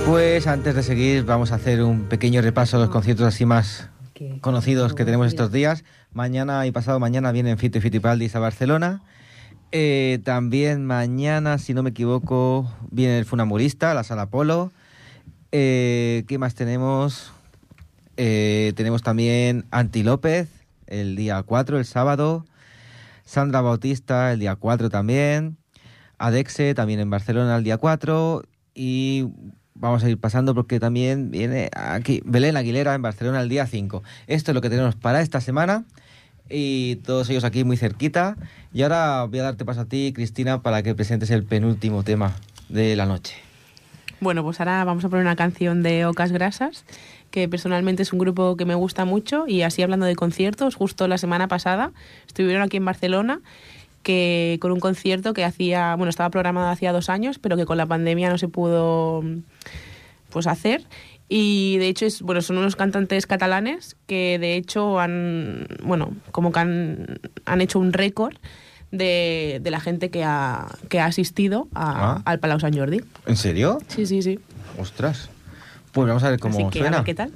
Pues 0.08 0.46
antes 0.46 0.74
de 0.74 0.82
seguir, 0.82 1.26
vamos 1.26 1.52
a 1.52 1.56
hacer 1.56 1.82
un 1.82 2.04
pequeño 2.04 2.40
repaso 2.40 2.78
a 2.78 2.80
los 2.80 2.88
conciertos 2.88 3.26
así 3.26 3.44
más 3.44 3.90
conocidos 4.40 4.94
que 4.94 5.04
tenemos 5.04 5.26
estos 5.26 5.52
días. 5.52 5.84
Mañana 6.14 6.66
y 6.66 6.70
pasado 6.70 6.98
mañana 6.98 7.30
vienen 7.30 7.58
Fito 7.58 7.76
y 7.76 7.82
Fitipaldis 7.82 8.34
a 8.34 8.38
Barcelona. 8.38 9.02
Eh, 9.70 10.20
también 10.24 10.86
mañana, 10.86 11.58
si 11.58 11.74
no 11.74 11.82
me 11.82 11.90
equivoco, 11.90 12.72
viene 12.90 13.18
el 13.18 13.26
Funamurista 13.26 13.90
a 13.90 13.94
la 13.94 14.02
Sala 14.02 14.30
Polo. 14.30 14.72
Eh, 15.52 16.24
¿Qué 16.26 16.38
más 16.38 16.54
tenemos? 16.54 17.30
Eh, 18.16 18.72
tenemos 18.76 19.02
también 19.02 19.66
Anti 19.70 20.04
López 20.04 20.48
el 20.86 21.16
día 21.16 21.42
4, 21.42 21.78
el 21.78 21.84
sábado. 21.84 22.46
Sandra 23.26 23.60
Bautista 23.60 24.32
el 24.32 24.40
día 24.40 24.56
4 24.56 24.88
también. 24.88 25.58
Adexe 26.16 26.72
también 26.72 26.98
en 26.98 27.10
Barcelona 27.10 27.56
el 27.56 27.62
día 27.62 27.76
4. 27.76 28.42
Y 28.74 29.26
vamos 29.80 30.04
a 30.04 30.10
ir 30.10 30.18
pasando 30.18 30.54
porque 30.54 30.80
también 30.80 31.30
viene 31.30 31.70
aquí 31.74 32.20
Belén 32.24 32.56
Aguilera 32.56 32.94
en 32.94 33.02
Barcelona 33.02 33.40
el 33.40 33.48
día 33.48 33.66
5. 33.66 34.02
Esto 34.26 34.50
es 34.50 34.54
lo 34.54 34.60
que 34.60 34.70
tenemos 34.70 34.94
para 34.96 35.20
esta 35.20 35.40
semana. 35.40 35.84
Y 36.50 36.96
todos 36.96 37.28
ellos 37.28 37.44
aquí 37.44 37.64
muy 37.64 37.76
cerquita. 37.76 38.36
Y 38.72 38.82
ahora 38.82 39.24
voy 39.24 39.38
a 39.40 39.42
darte 39.44 39.64
paso 39.64 39.82
a 39.82 39.84
ti, 39.84 40.12
Cristina, 40.14 40.62
para 40.62 40.82
que 40.82 40.94
presentes 40.94 41.30
el 41.30 41.44
penúltimo 41.44 42.02
tema 42.02 42.34
de 42.68 42.96
la 42.96 43.06
noche. 43.06 43.34
Bueno, 44.20 44.42
pues 44.42 44.58
ahora 44.58 44.82
vamos 44.84 45.04
a 45.04 45.08
poner 45.08 45.24
una 45.24 45.36
canción 45.36 45.82
de 45.82 46.04
Ocas 46.04 46.32
Grasas, 46.32 46.84
que 47.30 47.48
personalmente 47.48 48.02
es 48.02 48.12
un 48.12 48.18
grupo 48.18 48.56
que 48.56 48.64
me 48.64 48.74
gusta 48.74 49.04
mucho 49.04 49.46
y 49.46 49.62
así 49.62 49.82
hablando 49.82 50.06
de 50.06 50.16
conciertos, 50.16 50.74
justo 50.74 51.06
la 51.06 51.18
semana 51.18 51.46
pasada 51.46 51.92
estuvieron 52.26 52.62
aquí 52.62 52.78
en 52.78 52.84
Barcelona, 52.84 53.40
que 54.08 54.56
con 54.62 54.72
un 54.72 54.80
concierto 54.80 55.34
que 55.34 55.44
hacía, 55.44 55.94
bueno, 55.96 56.08
estaba 56.08 56.30
programado 56.30 56.70
hacía 56.70 56.92
dos 56.92 57.10
años, 57.10 57.38
pero 57.38 57.58
que 57.58 57.66
con 57.66 57.76
la 57.76 57.84
pandemia 57.84 58.30
no 58.30 58.38
se 58.38 58.48
pudo 58.48 59.22
pues 60.30 60.46
hacer. 60.46 60.84
Y 61.28 61.76
de 61.76 61.88
hecho 61.88 62.06
es, 62.06 62.22
bueno, 62.22 62.40
son 62.40 62.56
unos 62.56 62.74
cantantes 62.74 63.26
catalanes 63.26 63.96
que 64.06 64.38
de 64.38 64.56
hecho 64.56 64.98
han, 64.98 65.66
bueno, 65.82 66.12
como 66.32 66.52
que 66.52 66.60
han, 66.60 67.20
han 67.44 67.60
hecho 67.60 67.78
un 67.78 67.92
récord 67.92 68.34
de, 68.92 69.60
de 69.62 69.70
la 69.70 69.78
gente 69.80 70.08
que 70.10 70.24
ha, 70.24 70.68
que 70.88 71.00
ha 71.00 71.04
asistido 71.04 71.68
a- 71.74 72.14
Ah. 72.16 72.22
al 72.24 72.38
Palau 72.40 72.58
Sant 72.60 72.74
Jordi. 72.74 73.02
¿En 73.26 73.36
serio? 73.36 73.78
Sí, 73.88 74.06
sí, 74.06 74.22
sí. 74.22 74.38
Ostras. 74.78 75.28
Pues 75.92 76.08
vamos 76.08 76.24
a 76.24 76.30
ver 76.30 76.40
cómo 76.40 76.54
Así 76.54 76.70
que 76.70 76.78
a 76.78 76.82
suena. 76.82 76.96
ver 76.98 77.04
qué 77.04 77.14
tal. 77.14 77.30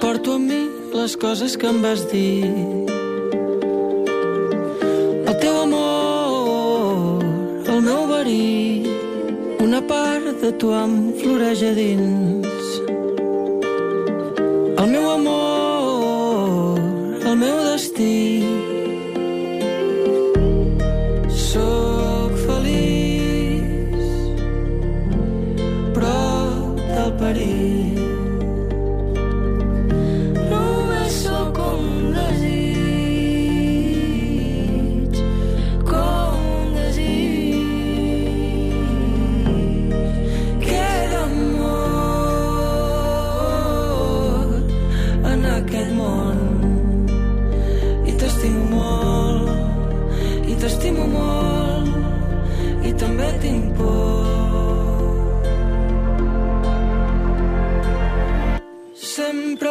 Porto 0.00 0.34
amb 0.38 0.48
mi 0.50 0.60
les 0.94 1.16
coses 1.16 1.54
que 1.58 1.68
em 1.70 1.82
vas 1.82 2.06
dir. 2.10 2.97
El 7.78 7.84
meu 7.84 8.08
verí, 8.10 8.82
una 9.62 9.80
part 9.86 10.40
de 10.42 10.48
tu 10.58 10.72
em 10.74 10.94
floreix 11.20 11.60
a 11.62 11.70
dins. 11.76 12.64
El 14.82 14.88
meu 14.94 15.06
amor, 15.12 16.80
el 17.22 17.36
meu 17.44 17.60
destí. 17.68 18.42
Soc 21.44 22.34
feliç, 22.48 24.10
prop 25.94 26.82
del 26.82 27.16
perill. 27.22 28.07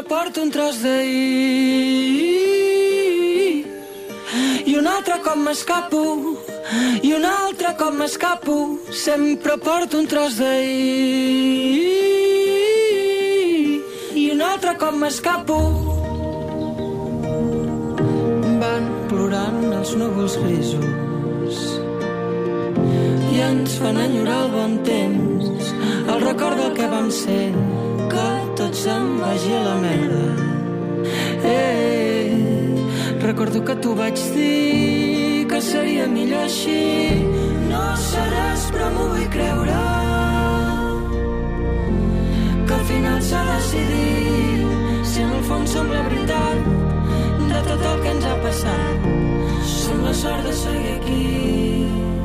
Porto 0.08 0.41
un 0.41 0.49
tros 0.49 0.82
d'ahir. 0.82 1.18
I 4.66 4.76
un 4.80 4.88
altre 4.88 5.20
cop 5.24 5.36
m'escapo 5.36 6.01
i 7.01 7.14
un 7.14 7.26
altre 7.26 7.76
cop 7.80 7.93
m'escapo 7.93 8.80
sempre 8.91 9.58
porto 9.58 9.97
un 9.99 10.08
tros 10.08 10.38
d'ahir. 10.39 11.91
I 14.16 14.30
un 14.32 14.41
altre 14.41 14.76
cop 14.78 14.95
m'escapo. 15.01 15.58
Van 18.62 18.86
plorant 19.10 19.74
els 19.80 19.91
núvols 19.99 20.38
grisos 20.43 21.60
i 23.34 23.41
ens 23.45 23.76
fan 23.82 23.97
enyorar 24.01 24.39
el 24.45 24.51
bon 24.55 24.74
temps 24.88 25.74
el 26.14 26.20
record 26.24 26.58
del 26.58 26.74
que 26.80 26.88
vam 26.89 27.12
ser 27.14 27.51
se'n 28.84 29.05
vagi 29.21 29.53
a 29.59 29.61
la 29.67 29.75
merda. 29.86 30.25
Eh, 31.43 32.32
recordo 33.28 33.63
que 33.67 33.75
tu 33.84 33.95
vaig 33.95 34.17
dir 34.36 35.47
que 35.49 35.59
seria 35.61 36.05
millor 36.17 36.43
així. 36.49 36.84
No 37.71 37.84
seràs 38.09 38.63
però 38.73 38.88
m'ho 38.95 39.05
vull 39.13 39.30
creure 39.36 39.82
que 42.67 42.73
al 42.80 42.86
final 42.91 43.19
s'ha 43.30 43.41
decidit. 43.53 44.65
Si 45.09 45.21
en 45.25 45.32
el 45.38 45.43
fons 45.49 45.73
som 45.73 45.88
la 45.95 46.03
veritat 46.09 46.59
de 47.51 47.59
tot 47.69 47.88
el 47.91 47.97
que 48.03 48.09
ens 48.15 48.25
ha 48.30 48.36
passat 48.45 49.07
som 49.88 50.03
la 50.03 50.13
sort 50.13 50.43
de 50.47 50.53
seguir 50.63 50.93
aquí 50.99 52.16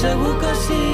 segur 0.00 0.38
que 0.38 0.54
sí 0.54 0.87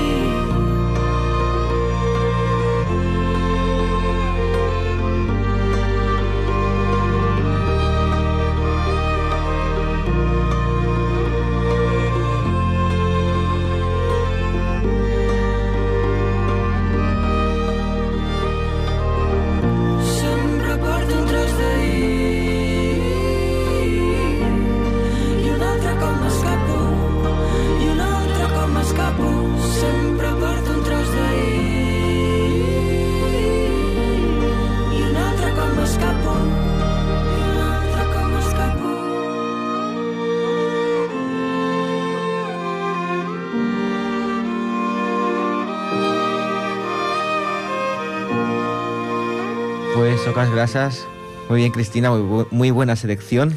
Pues 50.34 50.48
Ocas 50.48 50.50
Grasas. 50.50 51.06
Muy 51.48 51.60
bien, 51.60 51.72
Cristina, 51.72 52.10
muy, 52.10 52.20
bu- 52.20 52.48
muy 52.50 52.70
buena 52.70 52.96
selección. 52.96 53.56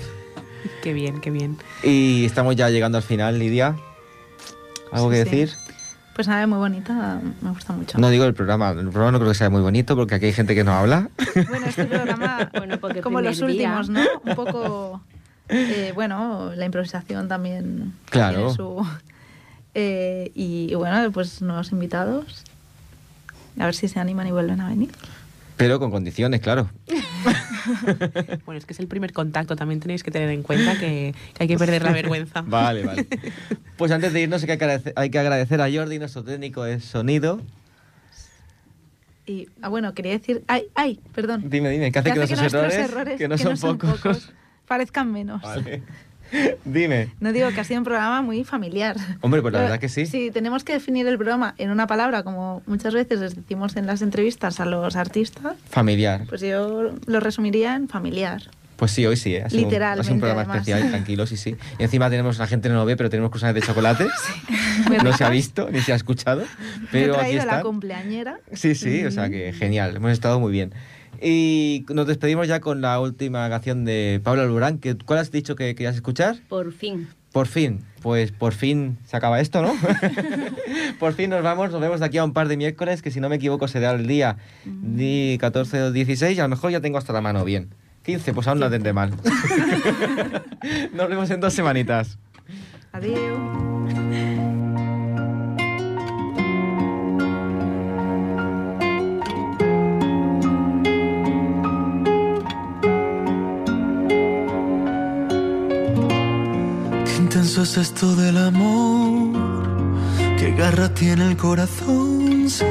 Qué 0.83 0.93
bien, 0.93 1.19
qué 1.21 1.31
bien. 1.31 1.57
Y 1.83 2.25
estamos 2.25 2.55
ya 2.55 2.69
llegando 2.69 2.97
al 2.97 3.03
final, 3.03 3.39
Lidia. 3.39 3.75
¿Algo 4.91 5.09
Sí, 5.11 5.15
que 5.17 5.23
sí. 5.23 5.29
decir? 5.37 5.55
Pues 6.15 6.27
nada, 6.27 6.45
muy 6.47 6.57
bonita, 6.57 7.21
me 7.41 7.49
gusta 7.51 7.73
mucho. 7.73 7.97
No 7.99 8.09
digo 8.09 8.25
el 8.25 8.33
programa. 8.33 8.71
El 8.71 8.89
programa 8.89 9.11
no 9.11 9.19
creo 9.19 9.31
que 9.31 9.37
sea 9.37 9.49
muy 9.49 9.61
bonito 9.61 9.95
porque 9.95 10.15
aquí 10.15 10.25
hay 10.25 10.33
gente 10.33 10.55
que 10.55 10.63
no 10.63 10.73
habla. 10.73 11.09
Bueno, 11.49 11.65
este 11.67 11.85
programa, 11.85 12.49
Bueno, 12.57 12.79
porque 12.79 13.01
como 13.01 13.21
los 13.21 13.37
día. 13.37 13.45
últimos, 13.45 13.89
¿no? 13.89 14.01
Un 14.23 14.35
poco, 14.35 15.01
eh, 15.49 15.91
bueno, 15.95 16.51
la 16.55 16.65
improvisación 16.65 17.27
también 17.27 17.93
Claro. 18.09 18.37
tiene 18.39 18.53
su... 18.55 18.87
eh, 19.75 20.31
y, 20.35 20.67
y 20.71 20.75
bueno, 20.75 21.11
pues 21.11 21.41
nuevos 21.41 21.71
invitados. 21.71 22.43
A 23.59 23.65
ver 23.65 23.75
si 23.75 23.87
se 23.87 23.99
animan 23.99 24.27
y 24.27 24.31
vuelven 24.31 24.61
a 24.61 24.67
venir. 24.69 24.89
Pero 25.57 25.79
con 25.79 25.91
condiciones, 25.91 26.41
claro. 26.41 26.69
Bueno, 28.45 28.59
es 28.59 28.65
que 28.65 28.71
es 28.71 28.79
el 28.79 28.87
primer 28.87 29.11
contacto, 29.11 29.57
también 29.57 29.81
tenéis 29.81 30.01
que 30.01 30.09
tener 30.09 30.29
en 30.29 30.41
cuenta 30.41 30.79
que, 30.79 31.13
que 31.33 31.43
hay 31.43 31.47
que 31.49 31.57
perder 31.57 31.83
la 31.83 31.91
vergüenza. 31.91 32.41
Vale, 32.47 32.83
vale. 32.83 33.05
Pues 33.75 33.91
antes 33.91 34.13
de 34.13 34.21
irnos 34.21 34.41
hay 34.41 34.47
que 34.47 34.53
agradecer, 34.53 34.93
hay 34.95 35.09
que 35.09 35.19
agradecer 35.19 35.59
a 35.59 35.69
Jordi, 35.69 35.99
nuestro 35.99 36.23
técnico 36.23 36.63
de 36.63 36.79
sonido. 36.79 37.41
Y, 39.25 39.49
ah, 39.61 39.67
bueno, 39.67 39.93
quería 39.93 40.13
decir... 40.13 40.45
¡Ay, 40.47 40.67
ay! 40.75 41.01
Perdón. 41.13 41.49
Dime, 41.49 41.69
dime, 41.69 41.91
¿qué 41.91 41.99
hace 41.99 42.11
que, 42.11 42.15
nuestros, 42.15 42.53
nuestros 42.53 42.73
errores, 42.73 43.17
que 43.17 43.27
no 43.27 43.37
son 43.37 43.57
pocos? 43.57 44.31
parezcan 44.67 45.11
menos. 45.11 45.41
Vale. 45.41 45.83
Dime. 46.65 47.09
No 47.19 47.31
digo 47.33 47.49
que 47.49 47.59
ha 47.61 47.63
sido 47.63 47.79
un 47.79 47.85
programa 47.85 48.21
muy 48.21 48.43
familiar. 48.43 48.95
Hombre, 49.21 49.41
pues 49.41 49.51
la 49.53 49.59
Pero 49.59 49.69
verdad 49.69 49.79
que 49.79 49.89
sí. 49.89 50.05
Si 50.05 50.31
tenemos 50.31 50.63
que 50.63 50.73
definir 50.73 51.07
el 51.07 51.17
programa 51.17 51.55
en 51.57 51.71
una 51.71 51.87
palabra, 51.87 52.23
como 52.23 52.61
muchas 52.65 52.93
veces 52.93 53.19
les 53.19 53.35
decimos 53.35 53.75
en 53.75 53.87
las 53.87 54.01
entrevistas 54.01 54.59
a 54.59 54.65
los 54.65 54.95
artistas, 54.95 55.53
Familiar. 55.69 56.21
pues 56.27 56.41
yo 56.41 56.91
lo 57.05 57.19
resumiría 57.19 57.75
en 57.75 57.87
familiar. 57.87 58.41
Pues 58.75 58.91
sí, 58.91 59.07
hoy 59.07 59.17
sí, 59.17 59.33
¿eh? 59.35 59.41
Ha 59.43 59.49
sido 59.49 59.67
un- 59.67 59.67
Ha 59.67 59.69
sido 59.71 59.85
un 59.87 59.89
Literalmente, 60.11 60.19
programa 60.19 60.41
además. 60.41 60.57
especial, 60.67 60.89
tranquilo, 60.91 61.25
sí, 61.25 61.35
sí. 61.35 61.55
Y 61.79 61.83
encima 61.83 62.11
tenemos, 62.11 62.37
la 62.37 62.45
gente 62.45 62.69
no 62.69 62.75
lo 62.75 62.85
ve, 62.85 62.95
pero 62.95 63.09
tenemos 63.09 63.31
croissants 63.31 63.59
de 63.59 63.65
chocolate. 63.65 64.05
Muy 64.87 64.97
No 65.03 65.17
se 65.17 65.23
ha 65.23 65.29
visto, 65.31 65.69
ni 65.71 65.79
se 65.81 65.93
ha 65.93 65.95
escuchado. 65.95 66.41
Me 66.93 66.99
he 66.99 67.05
Pero 67.05 67.13
aquí 67.15 67.21
traído 67.31 67.45
la 67.47 67.61
cumpleañera. 67.63 68.37
Sí, 68.53 68.75
sí, 68.75 69.03
o 69.03 69.09
sea 69.11 69.29
que 69.31 69.51
genial, 69.53 69.95
hemos 69.95 70.11
estado 70.11 70.39
muy 70.39 70.51
bien. 70.51 70.73
Y 71.21 71.85
nos 71.89 72.07
despedimos 72.07 72.47
ya 72.47 72.59
con 72.59 72.81
la 72.81 72.99
última 72.99 73.49
canción 73.49 73.85
de 73.85 74.21
Pablo 74.23 74.41
Alborán. 74.43 74.77
Que, 74.79 74.95
¿Cuál 74.95 75.19
has 75.19 75.31
dicho 75.31 75.55
que 75.55 75.75
querías 75.75 75.95
escuchar? 75.95 76.37
Por 76.47 76.71
fin. 76.71 77.07
Por 77.31 77.47
fin, 77.47 77.81
pues 78.01 78.31
por 78.31 78.53
fin 78.53 78.97
se 79.05 79.15
acaba 79.15 79.39
esto, 79.39 79.61
¿no? 79.61 79.73
por 80.99 81.13
fin 81.13 81.29
nos 81.29 81.43
vamos, 81.43 81.71
nos 81.71 81.81
vemos 81.81 81.99
de 81.99 82.05
aquí 82.05 82.17
a 82.17 82.23
un 82.23 82.33
par 82.33 82.47
de 82.47 82.57
miércoles, 82.57 83.01
que 83.01 83.11
si 83.11 83.19
no 83.19 83.29
me 83.29 83.35
equivoco 83.35 83.67
será 83.67 83.91
el 83.91 84.07
día 84.07 84.37
di 84.65 85.37
14 85.39 85.83
o 85.83 85.91
16, 85.91 86.37
y 86.37 86.39
a 86.39 86.43
lo 86.43 86.49
mejor 86.49 86.71
ya 86.71 86.81
tengo 86.81 86.97
hasta 86.97 87.13
la 87.13 87.21
mano 87.21 87.43
bien. 87.43 87.69
15, 88.03 88.33
pues 88.33 88.47
aún 88.47 88.59
no 88.59 88.69
tendré 88.69 88.93
mal. 88.93 89.11
nos 90.93 91.09
vemos 91.09 91.29
en 91.29 91.41
dos 91.41 91.53
semanitas. 91.53 92.17
Adiós. 92.93 93.76
Intenso 107.37 107.61
es 107.61 107.77
esto 107.77 108.15
del 108.15 108.35
amor, 108.35 109.31
qué 110.39 110.55
garra 110.57 110.91
tiene 110.91 111.27
el 111.27 111.37
corazón, 111.37 112.49
sí. 112.49 112.65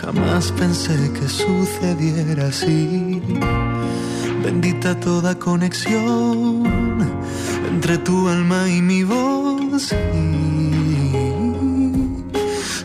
Jamás 0.00 0.50
pensé 0.50 0.96
que 1.12 1.28
sucediera 1.28 2.48
así. 2.48 3.22
Bendita 4.42 4.98
toda 4.98 5.38
conexión 5.38 6.64
entre 7.68 7.98
tu 7.98 8.28
alma 8.28 8.68
y 8.68 8.82
mi 8.82 9.04
voz. 9.04 9.90
sí. 9.90 9.96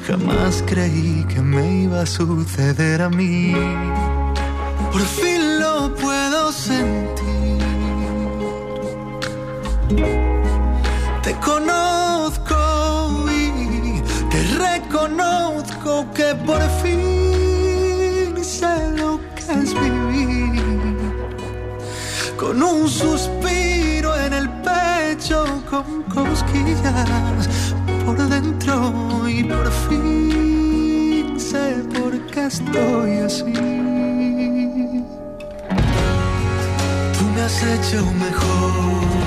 Jamás 0.06 0.64
creí 0.68 1.26
que 1.28 1.42
me 1.42 1.82
iba 1.86 2.02
a 2.02 2.06
suceder 2.06 3.02
a 3.02 3.10
mí. 3.10 3.52
Por 4.92 5.02
fin 5.02 5.60
lo 5.60 5.96
puedo 5.96 6.52
sentir. 6.52 7.05
Te 9.88 11.34
conozco 11.40 12.56
y 13.30 14.02
te 14.30 14.44
reconozco 14.58 16.06
que 16.14 16.34
por 16.46 16.62
fin 16.82 18.44
sé 18.44 18.92
lo 18.98 19.20
que 19.36 19.54
es 19.64 19.74
vivir. 19.74 20.98
Con 22.38 22.62
un 22.62 22.88
suspiro 22.88 24.16
en 24.18 24.34
el 24.34 24.50
pecho, 24.62 25.46
con 25.70 26.04
cosquillas 26.04 27.50
por 28.06 28.18
dentro 28.28 29.28
y 29.28 29.44
por 29.44 29.72
fin 29.88 31.40
sé 31.40 31.84
por 32.00 32.20
qué 32.28 32.46
estoy 32.46 33.20
así. 33.20 33.54
Tú 37.18 37.24
me 37.36 37.42
has 37.42 37.64
hecho 37.64 38.06
mejor, 38.14 39.25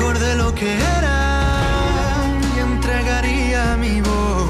mejor 0.00 0.18
de 0.18 0.34
lo 0.36 0.54
que 0.54 0.76
era 0.76 2.24
y 2.56 2.60
entregaría 2.60 3.76
mi 3.76 4.00
voz 4.00 4.48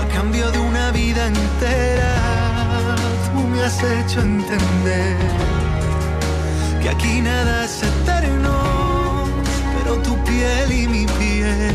a 0.00 0.06
cambio 0.14 0.50
de 0.52 0.58
una 0.58 0.92
vida 0.92 1.26
entera. 1.26 2.14
Tú 3.32 3.40
me 3.48 3.62
has 3.62 3.82
hecho 3.82 4.20
entender 4.20 5.16
que 6.82 6.88
aquí 6.88 7.20
nada 7.20 7.64
es 7.64 7.82
eterno, 7.82 9.24
pero 9.76 9.96
tu 10.02 10.14
piel 10.24 10.70
y 10.70 10.86
mi 10.86 11.06
piel 11.18 11.74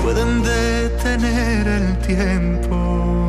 pueden 0.00 0.42
detener 0.42 1.66
el 1.66 1.98
tiempo. 1.98 3.23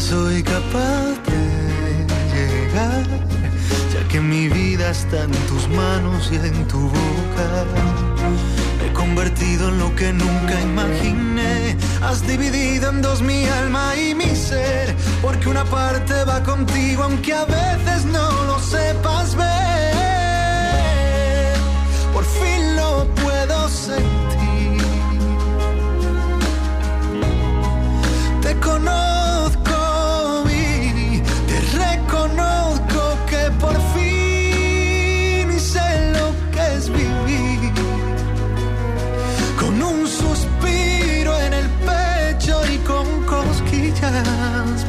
Soy 0.00 0.42
capaz 0.42 1.14
de 1.28 2.06
llegar, 2.32 3.04
ya 3.92 4.08
que 4.08 4.20
mi 4.20 4.48
vida 4.48 4.90
está 4.90 5.24
en 5.24 5.32
tus 5.46 5.68
manos 5.68 6.30
y 6.32 6.36
en 6.36 6.66
tu 6.68 6.80
boca. 6.80 7.48
Me 8.78 8.86
he 8.86 8.92
convertido 8.92 9.68
en 9.68 9.78
lo 9.78 9.94
que 9.94 10.12
nunca 10.12 10.60
imaginé. 10.62 11.76
Has 12.02 12.26
dividido 12.26 12.88
en 12.88 13.02
dos 13.02 13.20
mi 13.20 13.44
alma 13.44 13.94
y 13.96 14.14
mi 14.14 14.34
ser, 14.34 14.96
porque 15.20 15.48
una 15.48 15.64
parte 15.64 16.24
va 16.24 16.42
contigo 16.42 17.02
aunque 17.02 17.34
a 17.34 17.44
veces 17.44 18.06
no 18.06 18.39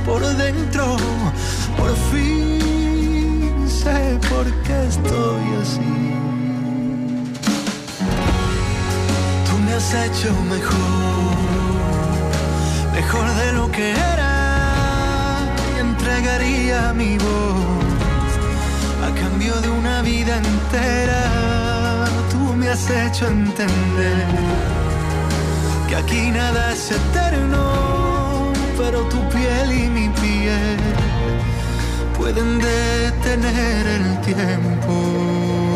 por 0.06 0.22
dentro. 0.38 0.98
Por 1.78 1.92
fin 2.12 3.68
sé 3.68 4.20
por 4.30 4.46
qué 4.64 4.78
estoy 4.88 5.46
así. 5.62 5.96
Tú 9.48 9.58
me 9.66 9.74
has 9.74 9.94
hecho 10.06 10.30
mejor, 10.56 11.36
mejor 12.94 13.28
de 13.42 13.54
lo 13.54 13.72
que 13.72 13.92
era 13.92 14.34
y 15.76 15.80
entregaría 15.80 16.94
mi 16.94 17.18
voz 17.18 18.32
a 19.08 19.10
cambio 19.22 19.56
de 19.62 19.70
una 19.70 20.02
vida 20.02 20.38
entera. 20.38 21.24
Tú 22.32 22.54
me 22.56 22.70
has 22.70 22.90
hecho 22.90 23.28
entender 23.28 24.28
que 25.88 25.96
aquí 25.96 26.32
nada 26.32 26.72
es 26.72 26.92
eterno, 26.92 28.01
pero 28.78 29.02
tu 29.04 29.18
piel 29.30 29.72
y 29.72 29.90
mi 29.90 30.10
piel 30.10 30.78
pueden 32.18 32.60
detener 32.60 33.88
el 33.88 34.22
tiempo. 34.22 35.71